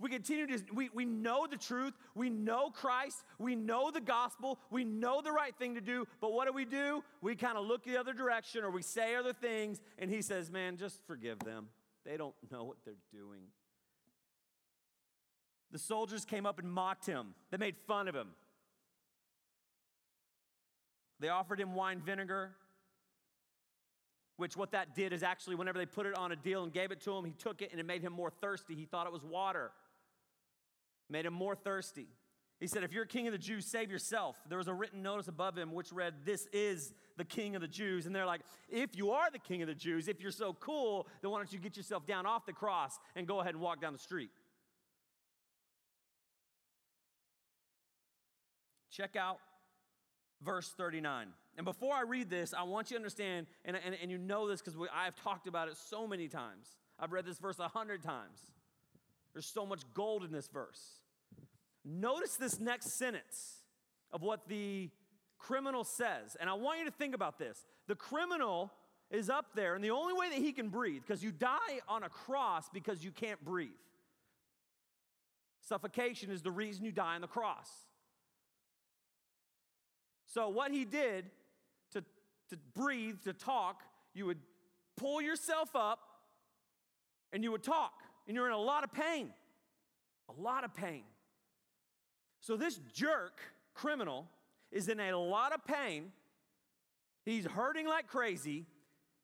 We 0.00 0.10
continue 0.10 0.46
to, 0.46 0.62
we, 0.72 0.90
we 0.94 1.04
know 1.04 1.48
the 1.50 1.56
truth, 1.56 1.94
we 2.14 2.30
know 2.30 2.70
Christ, 2.70 3.24
we 3.38 3.56
know 3.56 3.90
the 3.90 4.00
gospel, 4.00 4.60
we 4.70 4.84
know 4.84 5.20
the 5.22 5.32
right 5.32 5.54
thing 5.58 5.74
to 5.74 5.80
do, 5.80 6.06
but 6.20 6.32
what 6.32 6.46
do 6.46 6.52
we 6.52 6.64
do? 6.64 7.02
We 7.20 7.34
kind 7.34 7.58
of 7.58 7.66
look 7.66 7.84
the 7.84 7.96
other 7.96 8.12
direction 8.12 8.62
or 8.62 8.70
we 8.70 8.82
say 8.82 9.16
other 9.16 9.32
things, 9.32 9.80
and 9.98 10.08
he 10.08 10.22
says, 10.22 10.52
Man, 10.52 10.76
just 10.76 11.04
forgive 11.06 11.40
them. 11.40 11.68
They 12.04 12.16
don't 12.16 12.34
know 12.50 12.62
what 12.62 12.76
they're 12.84 12.94
doing. 13.12 13.42
The 15.72 15.78
soldiers 15.78 16.24
came 16.24 16.46
up 16.46 16.60
and 16.60 16.70
mocked 16.70 17.04
him, 17.04 17.34
they 17.50 17.56
made 17.56 17.76
fun 17.86 18.06
of 18.06 18.14
him. 18.14 18.28
They 21.20 21.28
offered 21.28 21.60
him 21.60 21.74
wine 21.74 22.00
vinegar, 22.00 22.52
which 24.36 24.56
what 24.56 24.70
that 24.70 24.94
did 24.94 25.12
is 25.12 25.24
actually, 25.24 25.56
whenever 25.56 25.76
they 25.76 25.86
put 25.86 26.06
it 26.06 26.16
on 26.16 26.30
a 26.30 26.36
deal 26.36 26.62
and 26.62 26.72
gave 26.72 26.92
it 26.92 27.00
to 27.00 27.16
him, 27.16 27.24
he 27.24 27.32
took 27.32 27.60
it 27.60 27.72
and 27.72 27.80
it 27.80 27.86
made 27.86 28.02
him 28.02 28.12
more 28.12 28.30
thirsty. 28.30 28.76
He 28.76 28.84
thought 28.84 29.08
it 29.08 29.12
was 29.12 29.24
water, 29.24 29.72
made 31.08 31.26
him 31.26 31.34
more 31.34 31.54
thirsty. 31.54 32.08
He 32.60 32.66
said, 32.66 32.82
If 32.82 32.92
you're 32.92 33.06
king 33.06 33.26
of 33.26 33.32
the 33.32 33.38
Jews, 33.38 33.66
save 33.66 33.90
yourself. 33.90 34.36
There 34.48 34.58
was 34.58 34.68
a 34.68 34.74
written 34.74 35.02
notice 35.02 35.28
above 35.28 35.56
him 35.56 35.72
which 35.72 35.92
read, 35.92 36.14
This 36.24 36.46
is 36.52 36.92
the 37.16 37.24
king 37.24 37.54
of 37.54 37.62
the 37.62 37.68
Jews. 37.68 38.06
And 38.06 38.14
they're 38.14 38.26
like, 38.26 38.40
If 38.68 38.96
you 38.96 39.12
are 39.12 39.30
the 39.30 39.38
king 39.38 39.62
of 39.62 39.68
the 39.68 39.74
Jews, 39.74 40.08
if 40.08 40.20
you're 40.20 40.30
so 40.32 40.54
cool, 40.54 41.06
then 41.22 41.30
why 41.30 41.38
don't 41.38 41.52
you 41.52 41.58
get 41.58 41.76
yourself 41.76 42.06
down 42.06 42.26
off 42.26 42.46
the 42.46 42.52
cross 42.52 42.98
and 43.14 43.26
go 43.26 43.40
ahead 43.40 43.54
and 43.54 43.62
walk 43.62 43.80
down 43.80 43.92
the 43.92 43.98
street? 43.98 44.30
Check 48.90 49.14
out 49.14 49.38
verse 50.42 50.72
39. 50.76 51.28
And 51.56 51.64
before 51.64 51.94
I 51.94 52.02
read 52.02 52.30
this, 52.30 52.52
I 52.52 52.64
want 52.64 52.90
you 52.90 52.96
to 52.96 52.98
understand, 52.98 53.46
and, 53.64 53.76
and, 53.84 53.96
and 54.00 54.10
you 54.10 54.18
know 54.18 54.48
this 54.48 54.60
because 54.60 54.78
I've 54.92 55.14
talked 55.16 55.46
about 55.46 55.68
it 55.68 55.76
so 55.76 56.06
many 56.06 56.28
times. 56.28 56.76
I've 56.98 57.12
read 57.12 57.24
this 57.24 57.38
verse 57.38 57.58
a 57.60 57.68
hundred 57.68 58.02
times. 58.02 58.40
There's 59.38 59.46
so 59.46 59.64
much 59.64 59.82
gold 59.94 60.24
in 60.24 60.32
this 60.32 60.48
verse. 60.48 60.80
Notice 61.84 62.34
this 62.34 62.58
next 62.58 62.98
sentence 62.98 63.58
of 64.10 64.20
what 64.20 64.48
the 64.48 64.90
criminal 65.38 65.84
says. 65.84 66.36
And 66.40 66.50
I 66.50 66.54
want 66.54 66.80
you 66.80 66.86
to 66.86 66.90
think 66.90 67.14
about 67.14 67.38
this. 67.38 67.64
The 67.86 67.94
criminal 67.94 68.72
is 69.12 69.30
up 69.30 69.54
there, 69.54 69.76
and 69.76 69.84
the 69.84 69.92
only 69.92 70.12
way 70.12 70.28
that 70.30 70.38
he 70.38 70.50
can 70.50 70.70
breathe, 70.70 71.02
because 71.06 71.22
you 71.22 71.30
die 71.30 71.78
on 71.86 72.02
a 72.02 72.08
cross 72.08 72.68
because 72.74 73.04
you 73.04 73.12
can't 73.12 73.40
breathe. 73.44 73.68
Suffocation 75.68 76.32
is 76.32 76.42
the 76.42 76.50
reason 76.50 76.84
you 76.84 76.90
die 76.90 77.14
on 77.14 77.20
the 77.20 77.28
cross. 77.28 77.70
So, 80.26 80.48
what 80.48 80.72
he 80.72 80.84
did 80.84 81.26
to, 81.92 82.00
to 82.50 82.56
breathe, 82.74 83.22
to 83.22 83.34
talk, 83.34 83.84
you 84.14 84.26
would 84.26 84.40
pull 84.96 85.22
yourself 85.22 85.76
up 85.76 86.00
and 87.32 87.44
you 87.44 87.52
would 87.52 87.62
talk, 87.62 88.02
and 88.28 88.36
you're 88.36 88.46
in 88.46 88.52
a 88.52 88.58
lot 88.58 88.84
of 88.84 88.92
pain. 88.92 89.30
A 90.28 90.40
lot 90.40 90.62
of 90.62 90.74
pain. 90.74 91.02
So, 92.40 92.56
this 92.56 92.78
jerk 92.92 93.40
criminal 93.74 94.28
is 94.70 94.88
in 94.88 95.00
a 95.00 95.16
lot 95.16 95.52
of 95.52 95.64
pain. 95.64 96.12
He's 97.24 97.46
hurting 97.46 97.86
like 97.86 98.06
crazy. 98.06 98.66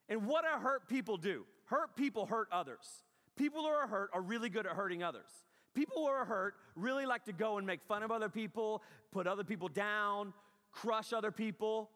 And 0.09 0.27
what 0.27 0.45
do 0.45 0.61
hurt 0.61 0.89
people 0.89 1.17
do? 1.17 1.45
Hurt 1.67 1.97
people 1.97 2.27
hurt 2.27 2.49
others. 2.51 3.05
People 3.37 3.63
who 3.63 3.69
are 3.69 3.87
hurt 3.87 4.11
are 4.13 4.21
really 4.21 4.49
good 4.49 4.67
at 4.67 4.73
hurting 4.73 5.03
others. 5.03 5.31
People 5.75 5.99
who 5.99 6.07
are 6.07 6.25
hurt 6.25 6.55
really 6.77 7.07
like 7.07 7.25
to 7.25 7.33
go 7.33 7.59
and 7.59 7.67
make 7.67 7.83
fun 7.83 8.03
of 8.03 8.11
other 8.11 8.29
people, 8.29 8.83
put 9.13 9.27
other 9.27 9.45
people 9.45 9.69
down, 9.69 10.33
crush 10.73 11.13
other 11.13 11.33
people, 11.33 11.91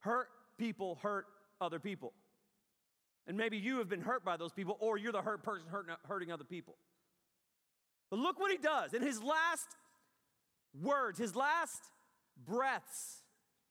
hurt 0.00 0.28
people, 0.58 0.98
hurt 1.02 1.26
other 1.60 1.80
people. 1.80 2.12
And 3.26 3.36
maybe 3.36 3.56
you 3.56 3.78
have 3.78 3.88
been 3.88 4.02
hurt 4.02 4.24
by 4.24 4.36
those 4.36 4.52
people, 4.52 4.76
or 4.80 4.96
you're 4.98 5.12
the 5.12 5.22
hurt 5.22 5.42
person 5.42 5.66
hurting, 6.06 6.30
other 6.30 6.44
people. 6.44 6.76
But 8.10 8.20
look 8.20 8.38
what 8.38 8.52
he 8.52 8.58
does. 8.58 8.94
In 8.94 9.02
his 9.02 9.20
last 9.20 9.66
words, 10.80 11.18
his 11.18 11.34
last 11.34 11.80
breaths, 12.46 13.22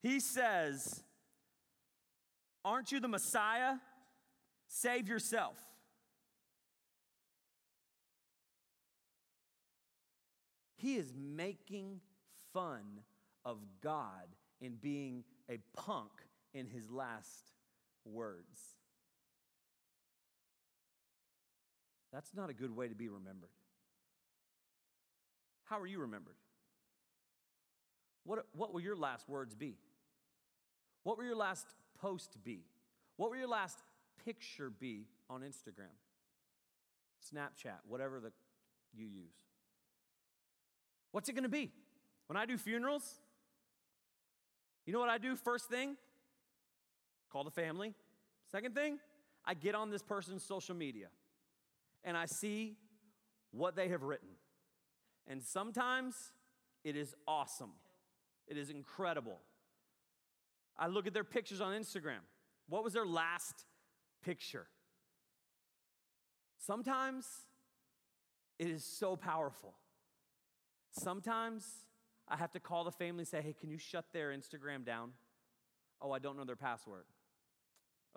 he 0.01 0.19
says, 0.19 1.03
Aren't 2.65 2.91
you 2.91 2.99
the 2.99 3.07
Messiah? 3.07 3.75
Save 4.67 5.07
yourself. 5.07 5.57
He 10.75 10.95
is 10.95 11.13
making 11.15 12.01
fun 12.53 12.99
of 13.45 13.57
God 13.81 14.27
in 14.59 14.75
being 14.75 15.23
a 15.49 15.59
punk 15.75 16.11
in 16.53 16.67
his 16.67 16.91
last 16.91 17.53
words. 18.03 18.74
That's 22.15 22.33
not 22.33 22.49
a 22.49 22.53
good 22.53 22.73
way 22.73 22.87
to 22.87 22.95
be 22.95 23.09
remembered. 23.09 23.49
How 25.65 25.81
are 25.81 25.85
you 25.85 25.99
remembered? 25.99 26.37
What, 28.23 28.45
what 28.55 28.73
will 28.73 28.79
your 28.79 28.95
last 28.95 29.27
words 29.27 29.53
be? 29.53 29.75
What 31.03 31.17
will 31.17 31.25
your 31.25 31.35
last 31.35 31.67
post 31.99 32.37
be? 32.41 32.61
What 33.17 33.31
will 33.31 33.37
your 33.37 33.49
last 33.49 33.79
picture 34.23 34.69
be 34.69 35.07
on 35.29 35.41
Instagram, 35.41 35.91
Snapchat, 37.33 37.79
whatever 37.85 38.21
the, 38.21 38.31
you 38.93 39.07
use? 39.07 39.35
What's 41.11 41.27
it 41.27 41.35
to 41.35 41.49
be? 41.49 41.69
When 42.27 42.37
I 42.37 42.45
do 42.45 42.57
funerals, 42.57 43.15
you 44.85 44.93
know 44.93 45.01
what 45.01 45.09
I 45.09 45.17
do 45.17 45.35
first 45.35 45.67
thing? 45.67 45.97
Call 47.29 47.43
the 47.43 47.51
family. 47.51 47.93
Second 48.49 48.73
thing, 48.73 48.99
I 49.43 49.53
get 49.53 49.75
on 49.75 49.89
this 49.89 50.01
person's 50.01 50.43
social 50.43 50.75
media 50.75 51.07
and 52.05 52.15
I 52.15 52.27
see 52.27 52.77
what 53.51 53.75
they 53.75 53.89
have 53.89 54.03
written. 54.03 54.29
And 55.27 55.43
sometimes 55.43 56.15
it 56.83 56.95
is 56.95 57.13
awesome, 57.27 57.73
it 58.47 58.57
is 58.57 58.69
incredible. 58.69 59.39
I 60.77 60.87
look 60.87 61.07
at 61.07 61.13
their 61.13 61.23
pictures 61.23 61.61
on 61.61 61.73
Instagram. 61.73 62.19
What 62.67 62.83
was 62.83 62.93
their 62.93 63.05
last 63.05 63.65
picture? 64.23 64.67
Sometimes 66.57 67.25
it 68.59 68.67
is 68.67 68.83
so 68.83 69.15
powerful. 69.15 69.73
Sometimes 70.91 71.65
I 72.27 72.35
have 72.35 72.51
to 72.51 72.59
call 72.59 72.83
the 72.83 72.91
family 72.91 73.21
and 73.21 73.27
say, 73.27 73.41
hey, 73.41 73.53
can 73.53 73.69
you 73.69 73.77
shut 73.77 74.05
their 74.11 74.31
Instagram 74.31 74.85
down? 74.85 75.11
Oh, 76.01 76.11
I 76.11 76.19
don't 76.19 76.35
know 76.37 76.43
their 76.43 76.55
password. 76.55 77.05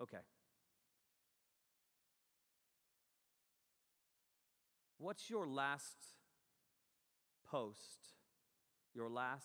Okay. 0.02 0.18
What's 4.98 5.30
your 5.30 5.46
last 5.46 5.96
post, 7.48 8.14
your 8.94 9.08
last 9.08 9.44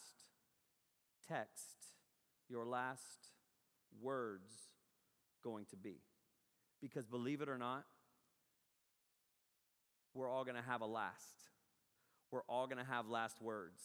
text, 1.27 1.77
your 2.49 2.65
last 2.65 3.29
words 4.01 4.51
going 5.43 5.65
to 5.69 5.75
be? 5.75 6.01
Because 6.81 7.05
believe 7.05 7.41
it 7.41 7.49
or 7.49 7.57
not, 7.57 7.85
we're 10.15 10.29
all 10.29 10.43
going 10.43 10.57
to 10.57 10.67
have 10.67 10.81
a 10.81 10.85
last. 10.85 11.49
We're 12.31 12.43
all 12.49 12.65
going 12.65 12.83
to 12.83 12.91
have 12.91 13.07
last 13.07 13.41
words. 13.41 13.81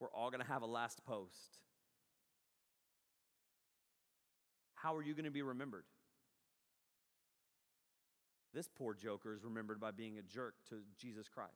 We're 0.00 0.10
all 0.10 0.30
going 0.30 0.42
to 0.42 0.46
have 0.46 0.62
a 0.62 0.66
last 0.66 1.04
post. 1.06 1.58
How 4.74 4.96
are 4.96 5.02
you 5.02 5.14
going 5.14 5.24
to 5.24 5.30
be 5.30 5.42
remembered? 5.42 5.84
This 8.54 8.68
poor 8.68 8.94
joker 8.94 9.34
is 9.34 9.42
remembered 9.42 9.80
by 9.80 9.90
being 9.90 10.16
a 10.16 10.22
jerk 10.22 10.54
to 10.68 10.76
Jesus 10.96 11.28
Christ. 11.28 11.50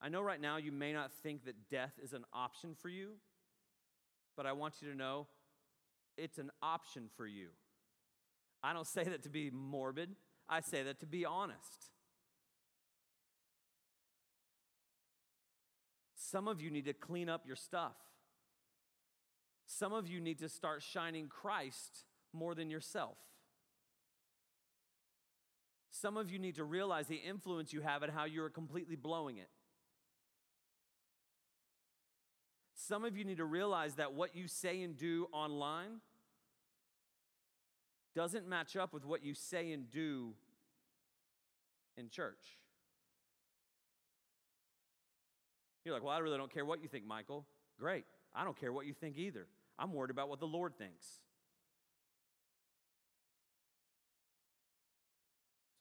I 0.00 0.08
know 0.08 0.22
right 0.22 0.40
now 0.40 0.56
you 0.56 0.72
may 0.72 0.92
not 0.92 1.12
think 1.22 1.44
that 1.44 1.68
death 1.70 1.92
is 2.02 2.14
an 2.14 2.24
option 2.32 2.74
for 2.80 2.88
you, 2.88 3.12
but 4.36 4.46
I 4.46 4.52
want 4.52 4.76
you 4.80 4.90
to 4.90 4.96
know 4.96 5.26
it's 6.16 6.38
an 6.38 6.50
option 6.62 7.10
for 7.16 7.26
you. 7.26 7.48
I 8.62 8.72
don't 8.72 8.86
say 8.86 9.04
that 9.04 9.22
to 9.24 9.28
be 9.28 9.50
morbid, 9.50 10.10
I 10.48 10.60
say 10.60 10.82
that 10.82 11.00
to 11.00 11.06
be 11.06 11.26
honest. 11.26 11.90
Some 16.16 16.48
of 16.48 16.62
you 16.62 16.70
need 16.70 16.86
to 16.86 16.94
clean 16.94 17.28
up 17.28 17.46
your 17.46 17.56
stuff. 17.56 17.96
Some 19.66 19.92
of 19.92 20.08
you 20.08 20.20
need 20.20 20.38
to 20.38 20.48
start 20.48 20.82
shining 20.82 21.28
Christ 21.28 22.04
more 22.32 22.54
than 22.54 22.70
yourself. 22.70 23.18
Some 25.96 26.16
of 26.16 26.28
you 26.28 26.40
need 26.40 26.56
to 26.56 26.64
realize 26.64 27.06
the 27.06 27.14
influence 27.14 27.72
you 27.72 27.80
have 27.80 28.02
and 28.02 28.12
how 28.12 28.24
you're 28.24 28.50
completely 28.50 28.96
blowing 28.96 29.38
it. 29.38 29.48
Some 32.74 33.04
of 33.04 33.16
you 33.16 33.24
need 33.24 33.36
to 33.36 33.44
realize 33.44 33.94
that 33.94 34.12
what 34.12 34.34
you 34.34 34.48
say 34.48 34.82
and 34.82 34.96
do 34.96 35.28
online 35.32 36.00
doesn't 38.16 38.48
match 38.48 38.74
up 38.74 38.92
with 38.92 39.04
what 39.06 39.24
you 39.24 39.34
say 39.34 39.70
and 39.70 39.88
do 39.88 40.34
in 41.96 42.08
church. 42.08 42.58
You're 45.84 45.94
like, 45.94 46.02
well, 46.02 46.12
I 46.12 46.18
really 46.18 46.38
don't 46.38 46.52
care 46.52 46.64
what 46.64 46.82
you 46.82 46.88
think, 46.88 47.06
Michael. 47.06 47.46
Great. 47.78 48.04
I 48.34 48.42
don't 48.42 48.58
care 48.58 48.72
what 48.72 48.86
you 48.86 48.94
think 48.94 49.16
either. 49.16 49.46
I'm 49.78 49.92
worried 49.92 50.10
about 50.10 50.28
what 50.28 50.40
the 50.40 50.46
Lord 50.46 50.76
thinks. 50.76 51.20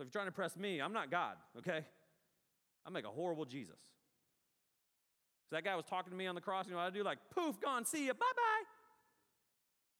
If 0.03 0.07
you're 0.07 0.21
trying 0.21 0.27
to 0.27 0.35
press 0.35 0.57
me, 0.57 0.81
I'm 0.81 0.91
not 0.91 1.09
God, 1.09 1.37
okay? 1.59 1.85
I 2.85 2.89
make 2.89 3.05
a 3.05 3.09
horrible 3.09 3.45
Jesus. 3.45 3.79
So 5.49 5.55
that 5.55 5.63
guy 5.63 5.77
was 5.77 5.85
talking 5.85 6.11
to 6.11 6.17
me 6.17 6.27
on 6.27 6.35
the 6.35 6.41
cross, 6.41 6.65
you 6.65 6.73
know 6.73 6.79
what 6.79 6.87
I 6.87 6.89
do? 6.89 7.03
Like, 7.03 7.19
poof, 7.33 7.57
gone, 7.61 7.85
see 7.85 8.07
ya, 8.07 8.13
bye 8.13 8.25
bye. 8.35 8.63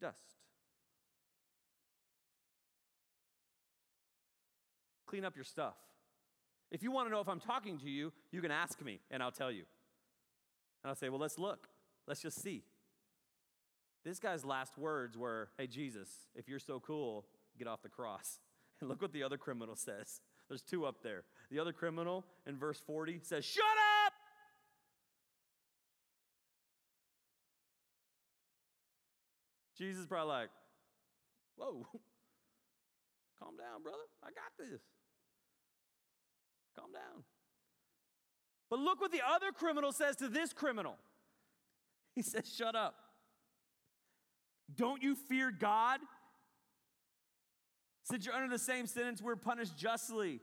Dust. 0.02 0.20
Clean 5.06 5.24
up 5.24 5.36
your 5.38 5.46
stuff. 5.46 5.76
If 6.70 6.84
you 6.84 6.92
want 6.92 7.08
to 7.08 7.12
know 7.12 7.22
if 7.22 7.30
I'm 7.30 7.40
talking 7.40 7.78
to 7.78 7.90
you, 7.90 8.12
you 8.32 8.42
can 8.42 8.52
ask 8.52 8.82
me 8.82 9.00
and 9.10 9.24
I'll 9.24 9.32
tell 9.32 9.52
you. 9.52 9.64
And 10.84 10.90
I'll 10.90 10.96
say, 10.96 11.08
well, 11.08 11.20
let's 11.20 11.40
look. 11.40 11.70
Let's 12.08 12.22
just 12.22 12.44
see. 12.44 12.64
This 14.04 14.20
guy's 14.20 14.44
last 14.44 14.78
words 14.78 15.18
were, 15.18 15.48
hey, 15.58 15.68
Jesus, 15.68 16.10
if 16.36 16.50
you're 16.50 16.60
so 16.60 16.82
cool, 16.82 17.26
get 17.58 17.70
off 17.70 17.82
the 17.82 17.90
cross. 17.90 18.40
Look 18.88 19.02
what 19.02 19.14
the 19.14 19.24
other 19.24 19.38
criminal 19.38 19.76
says. 19.76 20.22
There's 20.50 20.62
two 20.62 20.86
up 20.86 21.02
there. 21.04 21.24
The 21.50 21.60
other 21.60 21.74
criminal 21.74 22.26
in 22.46 22.58
verse 22.58 22.82
40 22.86 23.20
says, 23.24 23.46
Shut 23.46 23.64
up! 24.06 24.14
Jesus 29.78 30.06
probably 30.06 30.34
like, 30.34 30.50
Whoa, 31.56 31.88
calm 33.40 33.58
down, 33.58 33.84
brother. 33.84 34.04
I 34.24 34.28
got 34.28 34.52
this. 34.58 34.82
Calm 36.78 36.92
down. 36.92 37.24
But 38.70 38.80
look 38.80 39.00
what 39.00 39.12
the 39.12 39.22
other 39.26 39.52
criminal 39.52 39.92
says 39.92 40.16
to 40.18 40.28
this 40.28 40.52
criminal. 40.52 40.96
He 42.16 42.22
says, 42.22 42.52
Shut 42.54 42.76
up. 42.76 42.96
Don't 44.76 45.04
you 45.04 45.16
fear 45.16 45.52
God? 45.52 46.00
Since 48.04 48.26
you're 48.26 48.36
under 48.36 48.50
the 48.50 48.60
same 48.60 48.86
sentence, 48.86 49.22
we're 49.22 49.36
punished 49.36 49.78
justly 49.78 50.42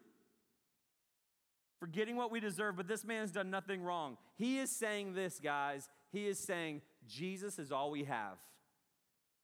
for 1.78 1.86
getting 1.86 2.16
what 2.16 2.30
we 2.30 2.40
deserve, 2.40 2.76
but 2.76 2.88
this 2.88 3.04
man's 3.04 3.32
done 3.32 3.50
nothing 3.50 3.82
wrong. 3.82 4.16
He 4.36 4.58
is 4.58 4.70
saying 4.70 5.14
this, 5.14 5.40
guys. 5.42 5.88
He 6.12 6.26
is 6.26 6.38
saying, 6.38 6.82
Jesus 7.08 7.58
is 7.58 7.72
all 7.72 7.90
we 7.90 8.04
have. 8.04 8.38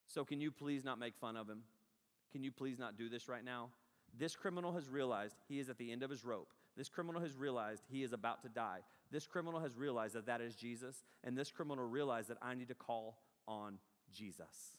So, 0.07 0.25
can 0.25 0.41
you 0.41 0.51
please 0.51 0.85
not 0.85 0.99
make 0.99 1.17
fun 1.17 1.37
of 1.37 1.49
him? 1.49 1.63
Can 2.33 2.45
you 2.45 2.53
please 2.53 2.79
not 2.79 2.97
do 2.97 3.09
this 3.09 3.29
right 3.29 3.45
now? 3.45 3.71
This 4.19 4.37
criminal 4.37 4.73
has 4.73 4.89
realized 4.89 5.37
he 5.49 5.59
is 5.59 5.69
at 5.69 5.79
the 5.79 5.91
end 5.93 6.03
of 6.03 6.11
his 6.11 6.25
rope. 6.25 6.53
This 6.77 6.89
criminal 6.89 7.21
has 7.23 7.37
realized 7.37 7.83
he 7.89 8.03
is 8.03 8.13
about 8.13 8.43
to 8.43 8.49
die. 8.49 8.81
This 9.11 9.27
criminal 9.27 9.61
has 9.61 9.77
realized 9.77 10.15
that 10.15 10.27
that 10.27 10.41
is 10.41 10.55
Jesus. 10.55 11.05
And 11.25 11.37
this 11.37 11.51
criminal 11.51 11.87
realized 11.87 12.29
that 12.29 12.39
I 12.43 12.55
need 12.55 12.69
to 12.69 12.75
call 12.75 13.19
on 13.49 13.79
Jesus. 14.13 14.79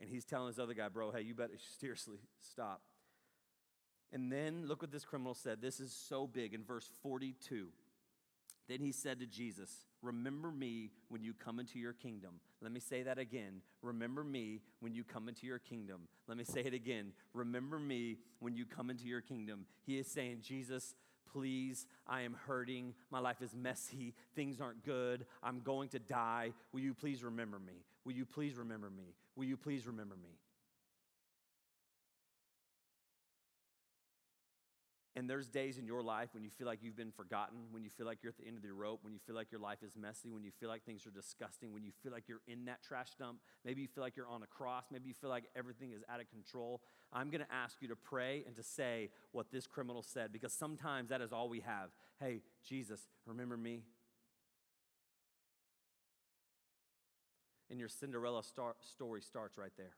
And 0.00 0.10
he's 0.10 0.24
telling 0.24 0.48
this 0.48 0.58
other 0.58 0.74
guy, 0.74 0.88
bro, 0.88 1.10
hey, 1.10 1.22
you 1.22 1.34
better 1.34 1.54
seriously 1.80 2.18
stop. 2.40 2.82
And 4.12 4.30
then 4.30 4.66
look 4.66 4.82
what 4.82 4.92
this 4.92 5.04
criminal 5.04 5.34
said. 5.34 5.60
This 5.60 5.80
is 5.80 5.92
so 5.92 6.26
big 6.26 6.54
in 6.54 6.62
verse 6.62 6.88
42. 7.02 7.68
Then 8.68 8.80
he 8.80 8.92
said 8.92 9.20
to 9.20 9.26
Jesus, 9.26 9.70
Remember 10.02 10.50
me 10.50 10.90
when 11.08 11.22
you 11.22 11.34
come 11.34 11.58
into 11.58 11.78
your 11.78 11.92
kingdom. 11.92 12.40
Let 12.62 12.72
me 12.72 12.80
say 12.80 13.02
that 13.02 13.18
again. 13.18 13.62
Remember 13.82 14.22
me 14.22 14.60
when 14.80 14.94
you 14.94 15.02
come 15.02 15.28
into 15.28 15.46
your 15.46 15.58
kingdom. 15.58 16.02
Let 16.28 16.36
me 16.36 16.44
say 16.44 16.60
it 16.60 16.74
again. 16.74 17.12
Remember 17.32 17.78
me 17.78 18.18
when 18.40 18.54
you 18.54 18.66
come 18.66 18.90
into 18.90 19.04
your 19.04 19.20
kingdom. 19.20 19.66
He 19.86 19.98
is 19.98 20.06
saying, 20.06 20.38
Jesus, 20.42 20.94
please, 21.32 21.86
I 22.06 22.22
am 22.22 22.36
hurting. 22.46 22.94
My 23.10 23.18
life 23.18 23.42
is 23.42 23.54
messy. 23.54 24.14
Things 24.36 24.60
aren't 24.60 24.84
good. 24.84 25.26
I'm 25.42 25.60
going 25.60 25.88
to 25.90 25.98
die. 25.98 26.52
Will 26.72 26.80
you 26.80 26.94
please 26.94 27.24
remember 27.24 27.58
me? 27.58 27.84
Will 28.04 28.12
you 28.12 28.24
please 28.24 28.56
remember 28.56 28.90
me? 28.90 29.14
Will 29.36 29.44
you 29.44 29.56
please 29.56 29.86
remember 29.86 30.16
me? 30.16 30.30
And 35.16 35.30
there's 35.30 35.48
days 35.48 35.78
in 35.78 35.86
your 35.86 36.02
life 36.02 36.30
when 36.34 36.42
you 36.42 36.50
feel 36.50 36.66
like 36.66 36.80
you've 36.82 36.96
been 36.96 37.12
forgotten, 37.12 37.58
when 37.70 37.84
you 37.84 37.90
feel 37.90 38.04
like 38.04 38.18
you're 38.22 38.30
at 38.30 38.36
the 38.36 38.46
end 38.48 38.56
of 38.56 38.64
the 38.64 38.72
rope, 38.72 38.98
when 39.02 39.12
you 39.12 39.20
feel 39.24 39.36
like 39.36 39.52
your 39.52 39.60
life 39.60 39.78
is 39.84 39.92
messy, 39.96 40.28
when 40.28 40.42
you 40.42 40.50
feel 40.50 40.68
like 40.68 40.84
things 40.84 41.06
are 41.06 41.12
disgusting, 41.12 41.72
when 41.72 41.84
you 41.84 41.92
feel 42.02 42.10
like 42.10 42.24
you're 42.28 42.40
in 42.48 42.64
that 42.64 42.82
trash 42.82 43.10
dump. 43.16 43.38
Maybe 43.64 43.80
you 43.80 43.86
feel 43.86 44.02
like 44.02 44.16
you're 44.16 44.28
on 44.28 44.42
a 44.42 44.46
cross. 44.48 44.86
Maybe 44.90 45.06
you 45.06 45.14
feel 45.14 45.30
like 45.30 45.44
everything 45.54 45.92
is 45.92 46.02
out 46.08 46.20
of 46.20 46.28
control. 46.30 46.80
I'm 47.12 47.30
going 47.30 47.42
to 47.42 47.52
ask 47.52 47.76
you 47.80 47.86
to 47.88 47.96
pray 47.96 48.42
and 48.44 48.56
to 48.56 48.64
say 48.64 49.10
what 49.30 49.52
this 49.52 49.68
criminal 49.68 50.02
said 50.02 50.32
because 50.32 50.52
sometimes 50.52 51.10
that 51.10 51.20
is 51.20 51.32
all 51.32 51.48
we 51.48 51.60
have. 51.60 51.90
Hey, 52.18 52.40
Jesus, 52.68 53.06
remember 53.24 53.56
me? 53.56 53.82
And 57.74 57.80
your 57.80 57.88
Cinderella 57.88 58.44
star- 58.44 58.76
story 58.82 59.20
starts 59.20 59.58
right 59.58 59.72
there. 59.76 59.96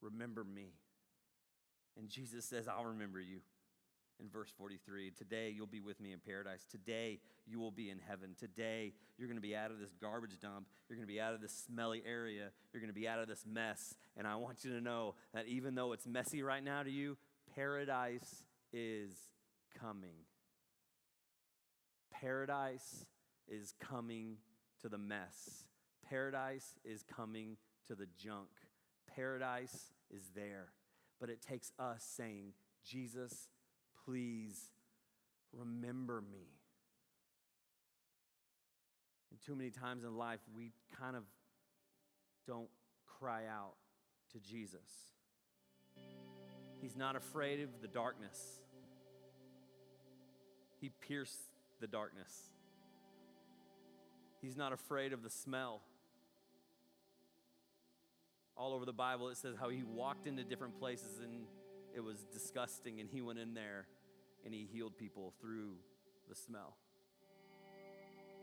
Remember 0.00 0.44
me. 0.44 0.72
And 1.98 2.08
Jesus 2.08 2.46
says, 2.46 2.66
I'll 2.66 2.86
remember 2.86 3.20
you. 3.20 3.40
in 4.18 4.30
verse 4.30 4.48
43 4.56 5.10
Today 5.10 5.52
you'll 5.54 5.66
be 5.66 5.80
with 5.80 6.00
me 6.00 6.14
in 6.14 6.20
paradise. 6.20 6.64
Today 6.70 7.20
you 7.46 7.60
will 7.60 7.70
be 7.70 7.90
in 7.90 7.98
heaven. 7.98 8.30
Today 8.40 8.94
you're 9.18 9.28
going 9.28 9.36
to 9.36 9.42
be 9.42 9.54
out 9.54 9.70
of 9.70 9.78
this 9.78 9.92
garbage 10.00 10.40
dump. 10.40 10.68
You're 10.88 10.96
going 10.96 11.06
to 11.06 11.12
be 11.12 11.20
out 11.20 11.34
of 11.34 11.42
this 11.42 11.52
smelly 11.52 12.02
area. 12.06 12.48
You're 12.72 12.80
going 12.80 12.88
to 12.88 12.98
be 12.98 13.06
out 13.06 13.18
of 13.18 13.28
this 13.28 13.44
mess. 13.46 13.94
And 14.16 14.26
I 14.26 14.36
want 14.36 14.64
you 14.64 14.72
to 14.72 14.80
know 14.80 15.16
that 15.34 15.48
even 15.48 15.74
though 15.74 15.92
it's 15.92 16.06
messy 16.06 16.42
right 16.42 16.64
now 16.64 16.82
to 16.82 16.90
you, 16.90 17.18
paradise 17.54 18.42
is 18.72 19.12
coming. 19.78 20.24
Paradise 22.10 23.04
is 23.48 23.74
coming 23.80 24.36
to 24.82 24.88
the 24.88 24.98
mess. 24.98 25.64
Paradise 26.08 26.78
is 26.84 27.02
coming 27.02 27.56
to 27.88 27.94
the 27.94 28.06
junk. 28.16 28.48
Paradise 29.14 29.92
is 30.10 30.30
there. 30.34 30.68
But 31.20 31.30
it 31.30 31.40
takes 31.40 31.72
us 31.78 32.04
saying, 32.16 32.52
Jesus, 32.84 33.48
please 34.04 34.70
remember 35.52 36.20
me. 36.20 36.46
And 39.30 39.40
too 39.40 39.56
many 39.56 39.70
times 39.70 40.04
in 40.04 40.16
life, 40.16 40.40
we 40.54 40.72
kind 41.00 41.16
of 41.16 41.24
don't 42.46 42.68
cry 43.06 43.42
out 43.46 43.74
to 44.32 44.40
Jesus. 44.40 45.14
He's 46.80 46.96
not 46.96 47.16
afraid 47.16 47.60
of 47.60 47.80
the 47.80 47.88
darkness, 47.88 48.60
He 50.80 50.90
pierced 50.90 51.40
the 51.80 51.86
darkness. 51.86 52.55
He's 54.46 54.56
not 54.56 54.72
afraid 54.72 55.12
of 55.12 55.24
the 55.24 55.28
smell. 55.28 55.80
All 58.56 58.74
over 58.74 58.84
the 58.84 58.92
Bible, 58.92 59.28
it 59.28 59.36
says 59.38 59.56
how 59.58 59.70
he 59.70 59.82
walked 59.82 60.28
into 60.28 60.44
different 60.44 60.78
places 60.78 61.18
and 61.20 61.46
it 61.96 61.98
was 61.98 62.24
disgusting, 62.32 63.00
and 63.00 63.10
he 63.10 63.20
went 63.22 63.40
in 63.40 63.54
there 63.54 63.88
and 64.44 64.54
he 64.54 64.68
healed 64.72 64.96
people 64.96 65.32
through 65.40 65.72
the 66.28 66.36
smell. 66.36 66.76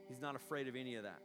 He's 0.09 0.19
not 0.19 0.35
afraid 0.35 0.67
of 0.67 0.75
any 0.75 0.95
of 0.95 1.03
that. 1.03 1.21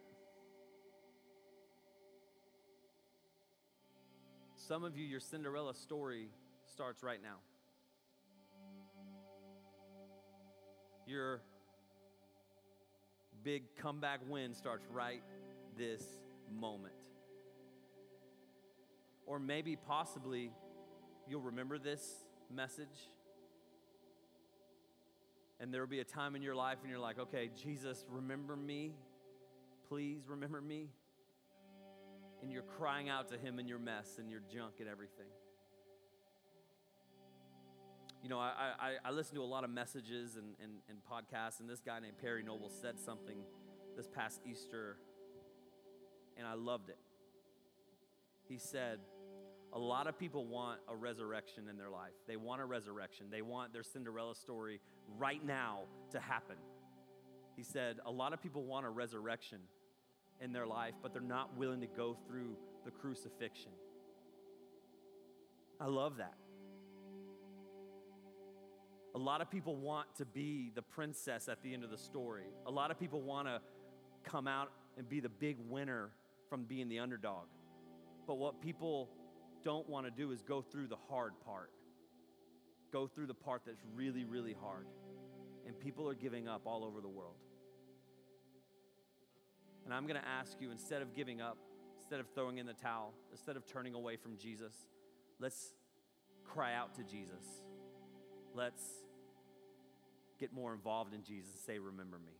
Some 4.54 4.84
of 4.84 4.96
you, 4.96 5.04
your 5.04 5.18
Cinderella 5.18 5.74
story 5.74 6.28
starts 6.72 7.02
right 7.02 7.20
now. 7.20 7.38
Your 11.04 11.40
big 13.42 13.62
comeback 13.76 14.20
win 14.28 14.54
starts 14.54 14.86
right 14.90 15.22
this 15.76 16.04
moment. 16.52 16.94
Or 19.26 19.38
maybe, 19.38 19.76
possibly, 19.76 20.50
you'll 21.28 21.42
remember 21.42 21.78
this 21.78 22.24
message 22.54 23.08
and 25.60 25.74
there 25.74 25.80
will 25.80 25.88
be 25.88 26.00
a 26.00 26.04
time 26.04 26.36
in 26.36 26.42
your 26.42 26.54
life 26.54 26.78
and 26.82 26.90
you're 26.90 27.00
like, 27.00 27.18
okay, 27.18 27.50
Jesus, 27.62 28.04
remember 28.08 28.56
me. 28.56 28.92
Please 29.88 30.22
remember 30.28 30.60
me. 30.60 30.88
And 32.42 32.52
you're 32.52 32.62
crying 32.62 33.08
out 33.08 33.28
to 33.30 33.38
Him 33.38 33.58
in 33.58 33.66
your 33.66 33.80
mess 33.80 34.16
and 34.18 34.30
your 34.30 34.40
junk 34.52 34.74
and 34.78 34.88
everything. 34.88 35.26
You 38.22 38.28
know, 38.28 38.38
I, 38.38 38.72
I, 38.80 38.92
I 39.04 39.10
listen 39.12 39.36
to 39.36 39.42
a 39.42 39.44
lot 39.44 39.64
of 39.64 39.70
messages 39.70 40.36
and, 40.36 40.54
and, 40.62 40.72
and 40.88 40.98
podcasts, 41.10 41.60
and 41.60 41.70
this 41.70 41.80
guy 41.80 42.00
named 42.00 42.18
Perry 42.20 42.42
Noble 42.42 42.68
said 42.68 42.98
something 42.98 43.38
this 43.96 44.08
past 44.08 44.40
Easter, 44.44 44.96
and 46.36 46.46
I 46.46 46.54
loved 46.54 46.88
it. 46.88 46.98
He 48.48 48.58
said, 48.58 48.98
a 49.72 49.78
lot 49.78 50.06
of 50.06 50.18
people 50.18 50.46
want 50.46 50.80
a 50.88 50.96
resurrection 50.96 51.68
in 51.68 51.76
their 51.76 51.90
life. 51.90 52.12
They 52.26 52.36
want 52.36 52.60
a 52.60 52.64
resurrection. 52.64 53.26
They 53.30 53.42
want 53.42 53.72
their 53.72 53.82
Cinderella 53.82 54.34
story 54.34 54.80
right 55.18 55.44
now 55.44 55.82
to 56.10 56.20
happen. 56.20 56.56
He 57.56 57.62
said, 57.62 57.98
A 58.06 58.10
lot 58.10 58.32
of 58.32 58.42
people 58.42 58.64
want 58.64 58.86
a 58.86 58.88
resurrection 58.88 59.58
in 60.40 60.52
their 60.52 60.66
life, 60.66 60.94
but 61.02 61.12
they're 61.12 61.20
not 61.20 61.56
willing 61.56 61.80
to 61.80 61.86
go 61.86 62.16
through 62.26 62.56
the 62.84 62.90
crucifixion. 62.90 63.72
I 65.80 65.86
love 65.86 66.16
that. 66.16 66.34
A 69.18 69.22
lot 69.22 69.40
of 69.40 69.50
people 69.50 69.74
want 69.74 70.06
to 70.16 70.24
be 70.24 70.70
the 70.74 70.82
princess 70.82 71.48
at 71.48 71.62
the 71.62 71.74
end 71.74 71.82
of 71.82 71.90
the 71.90 71.98
story. 71.98 72.44
A 72.66 72.70
lot 72.70 72.90
of 72.90 73.00
people 73.00 73.20
want 73.20 73.48
to 73.48 73.60
come 74.22 74.46
out 74.46 74.70
and 74.96 75.08
be 75.08 75.20
the 75.20 75.28
big 75.28 75.56
winner 75.68 76.10
from 76.48 76.64
being 76.64 76.88
the 76.88 77.00
underdog. 77.00 77.46
But 78.26 78.38
what 78.38 78.60
people 78.60 79.08
don't 79.64 79.88
want 79.88 80.06
to 80.06 80.10
do 80.10 80.30
is 80.30 80.42
go 80.42 80.62
through 80.62 80.86
the 80.86 80.98
hard 81.08 81.32
part 81.44 81.70
go 82.92 83.06
through 83.06 83.26
the 83.26 83.34
part 83.34 83.62
that's 83.66 83.82
really, 83.94 84.24
really 84.24 84.54
hard. 84.60 84.86
And 85.66 85.78
people 85.78 86.08
are 86.08 86.14
giving 86.14 86.48
up 86.48 86.62
all 86.64 86.84
over 86.84 87.00
the 87.00 87.08
world. 87.08 87.36
And 89.84 89.94
I'm 89.94 90.06
going 90.06 90.20
to 90.20 90.28
ask 90.28 90.60
you 90.60 90.70
instead 90.70 91.02
of 91.02 91.14
giving 91.14 91.40
up, 91.40 91.56
instead 91.98 92.20
of 92.20 92.26
throwing 92.34 92.58
in 92.58 92.66
the 92.66 92.74
towel, 92.74 93.14
instead 93.32 93.56
of 93.56 93.66
turning 93.66 93.94
away 93.94 94.16
from 94.16 94.36
Jesus, 94.36 94.72
let's 95.38 95.74
cry 96.44 96.74
out 96.74 96.94
to 96.96 97.02
Jesus. 97.02 97.44
Let's 98.54 98.82
get 100.38 100.52
more 100.52 100.72
involved 100.72 101.14
in 101.14 101.22
Jesus. 101.22 101.50
Say, 101.66 101.78
Remember 101.78 102.18
me. 102.18 102.32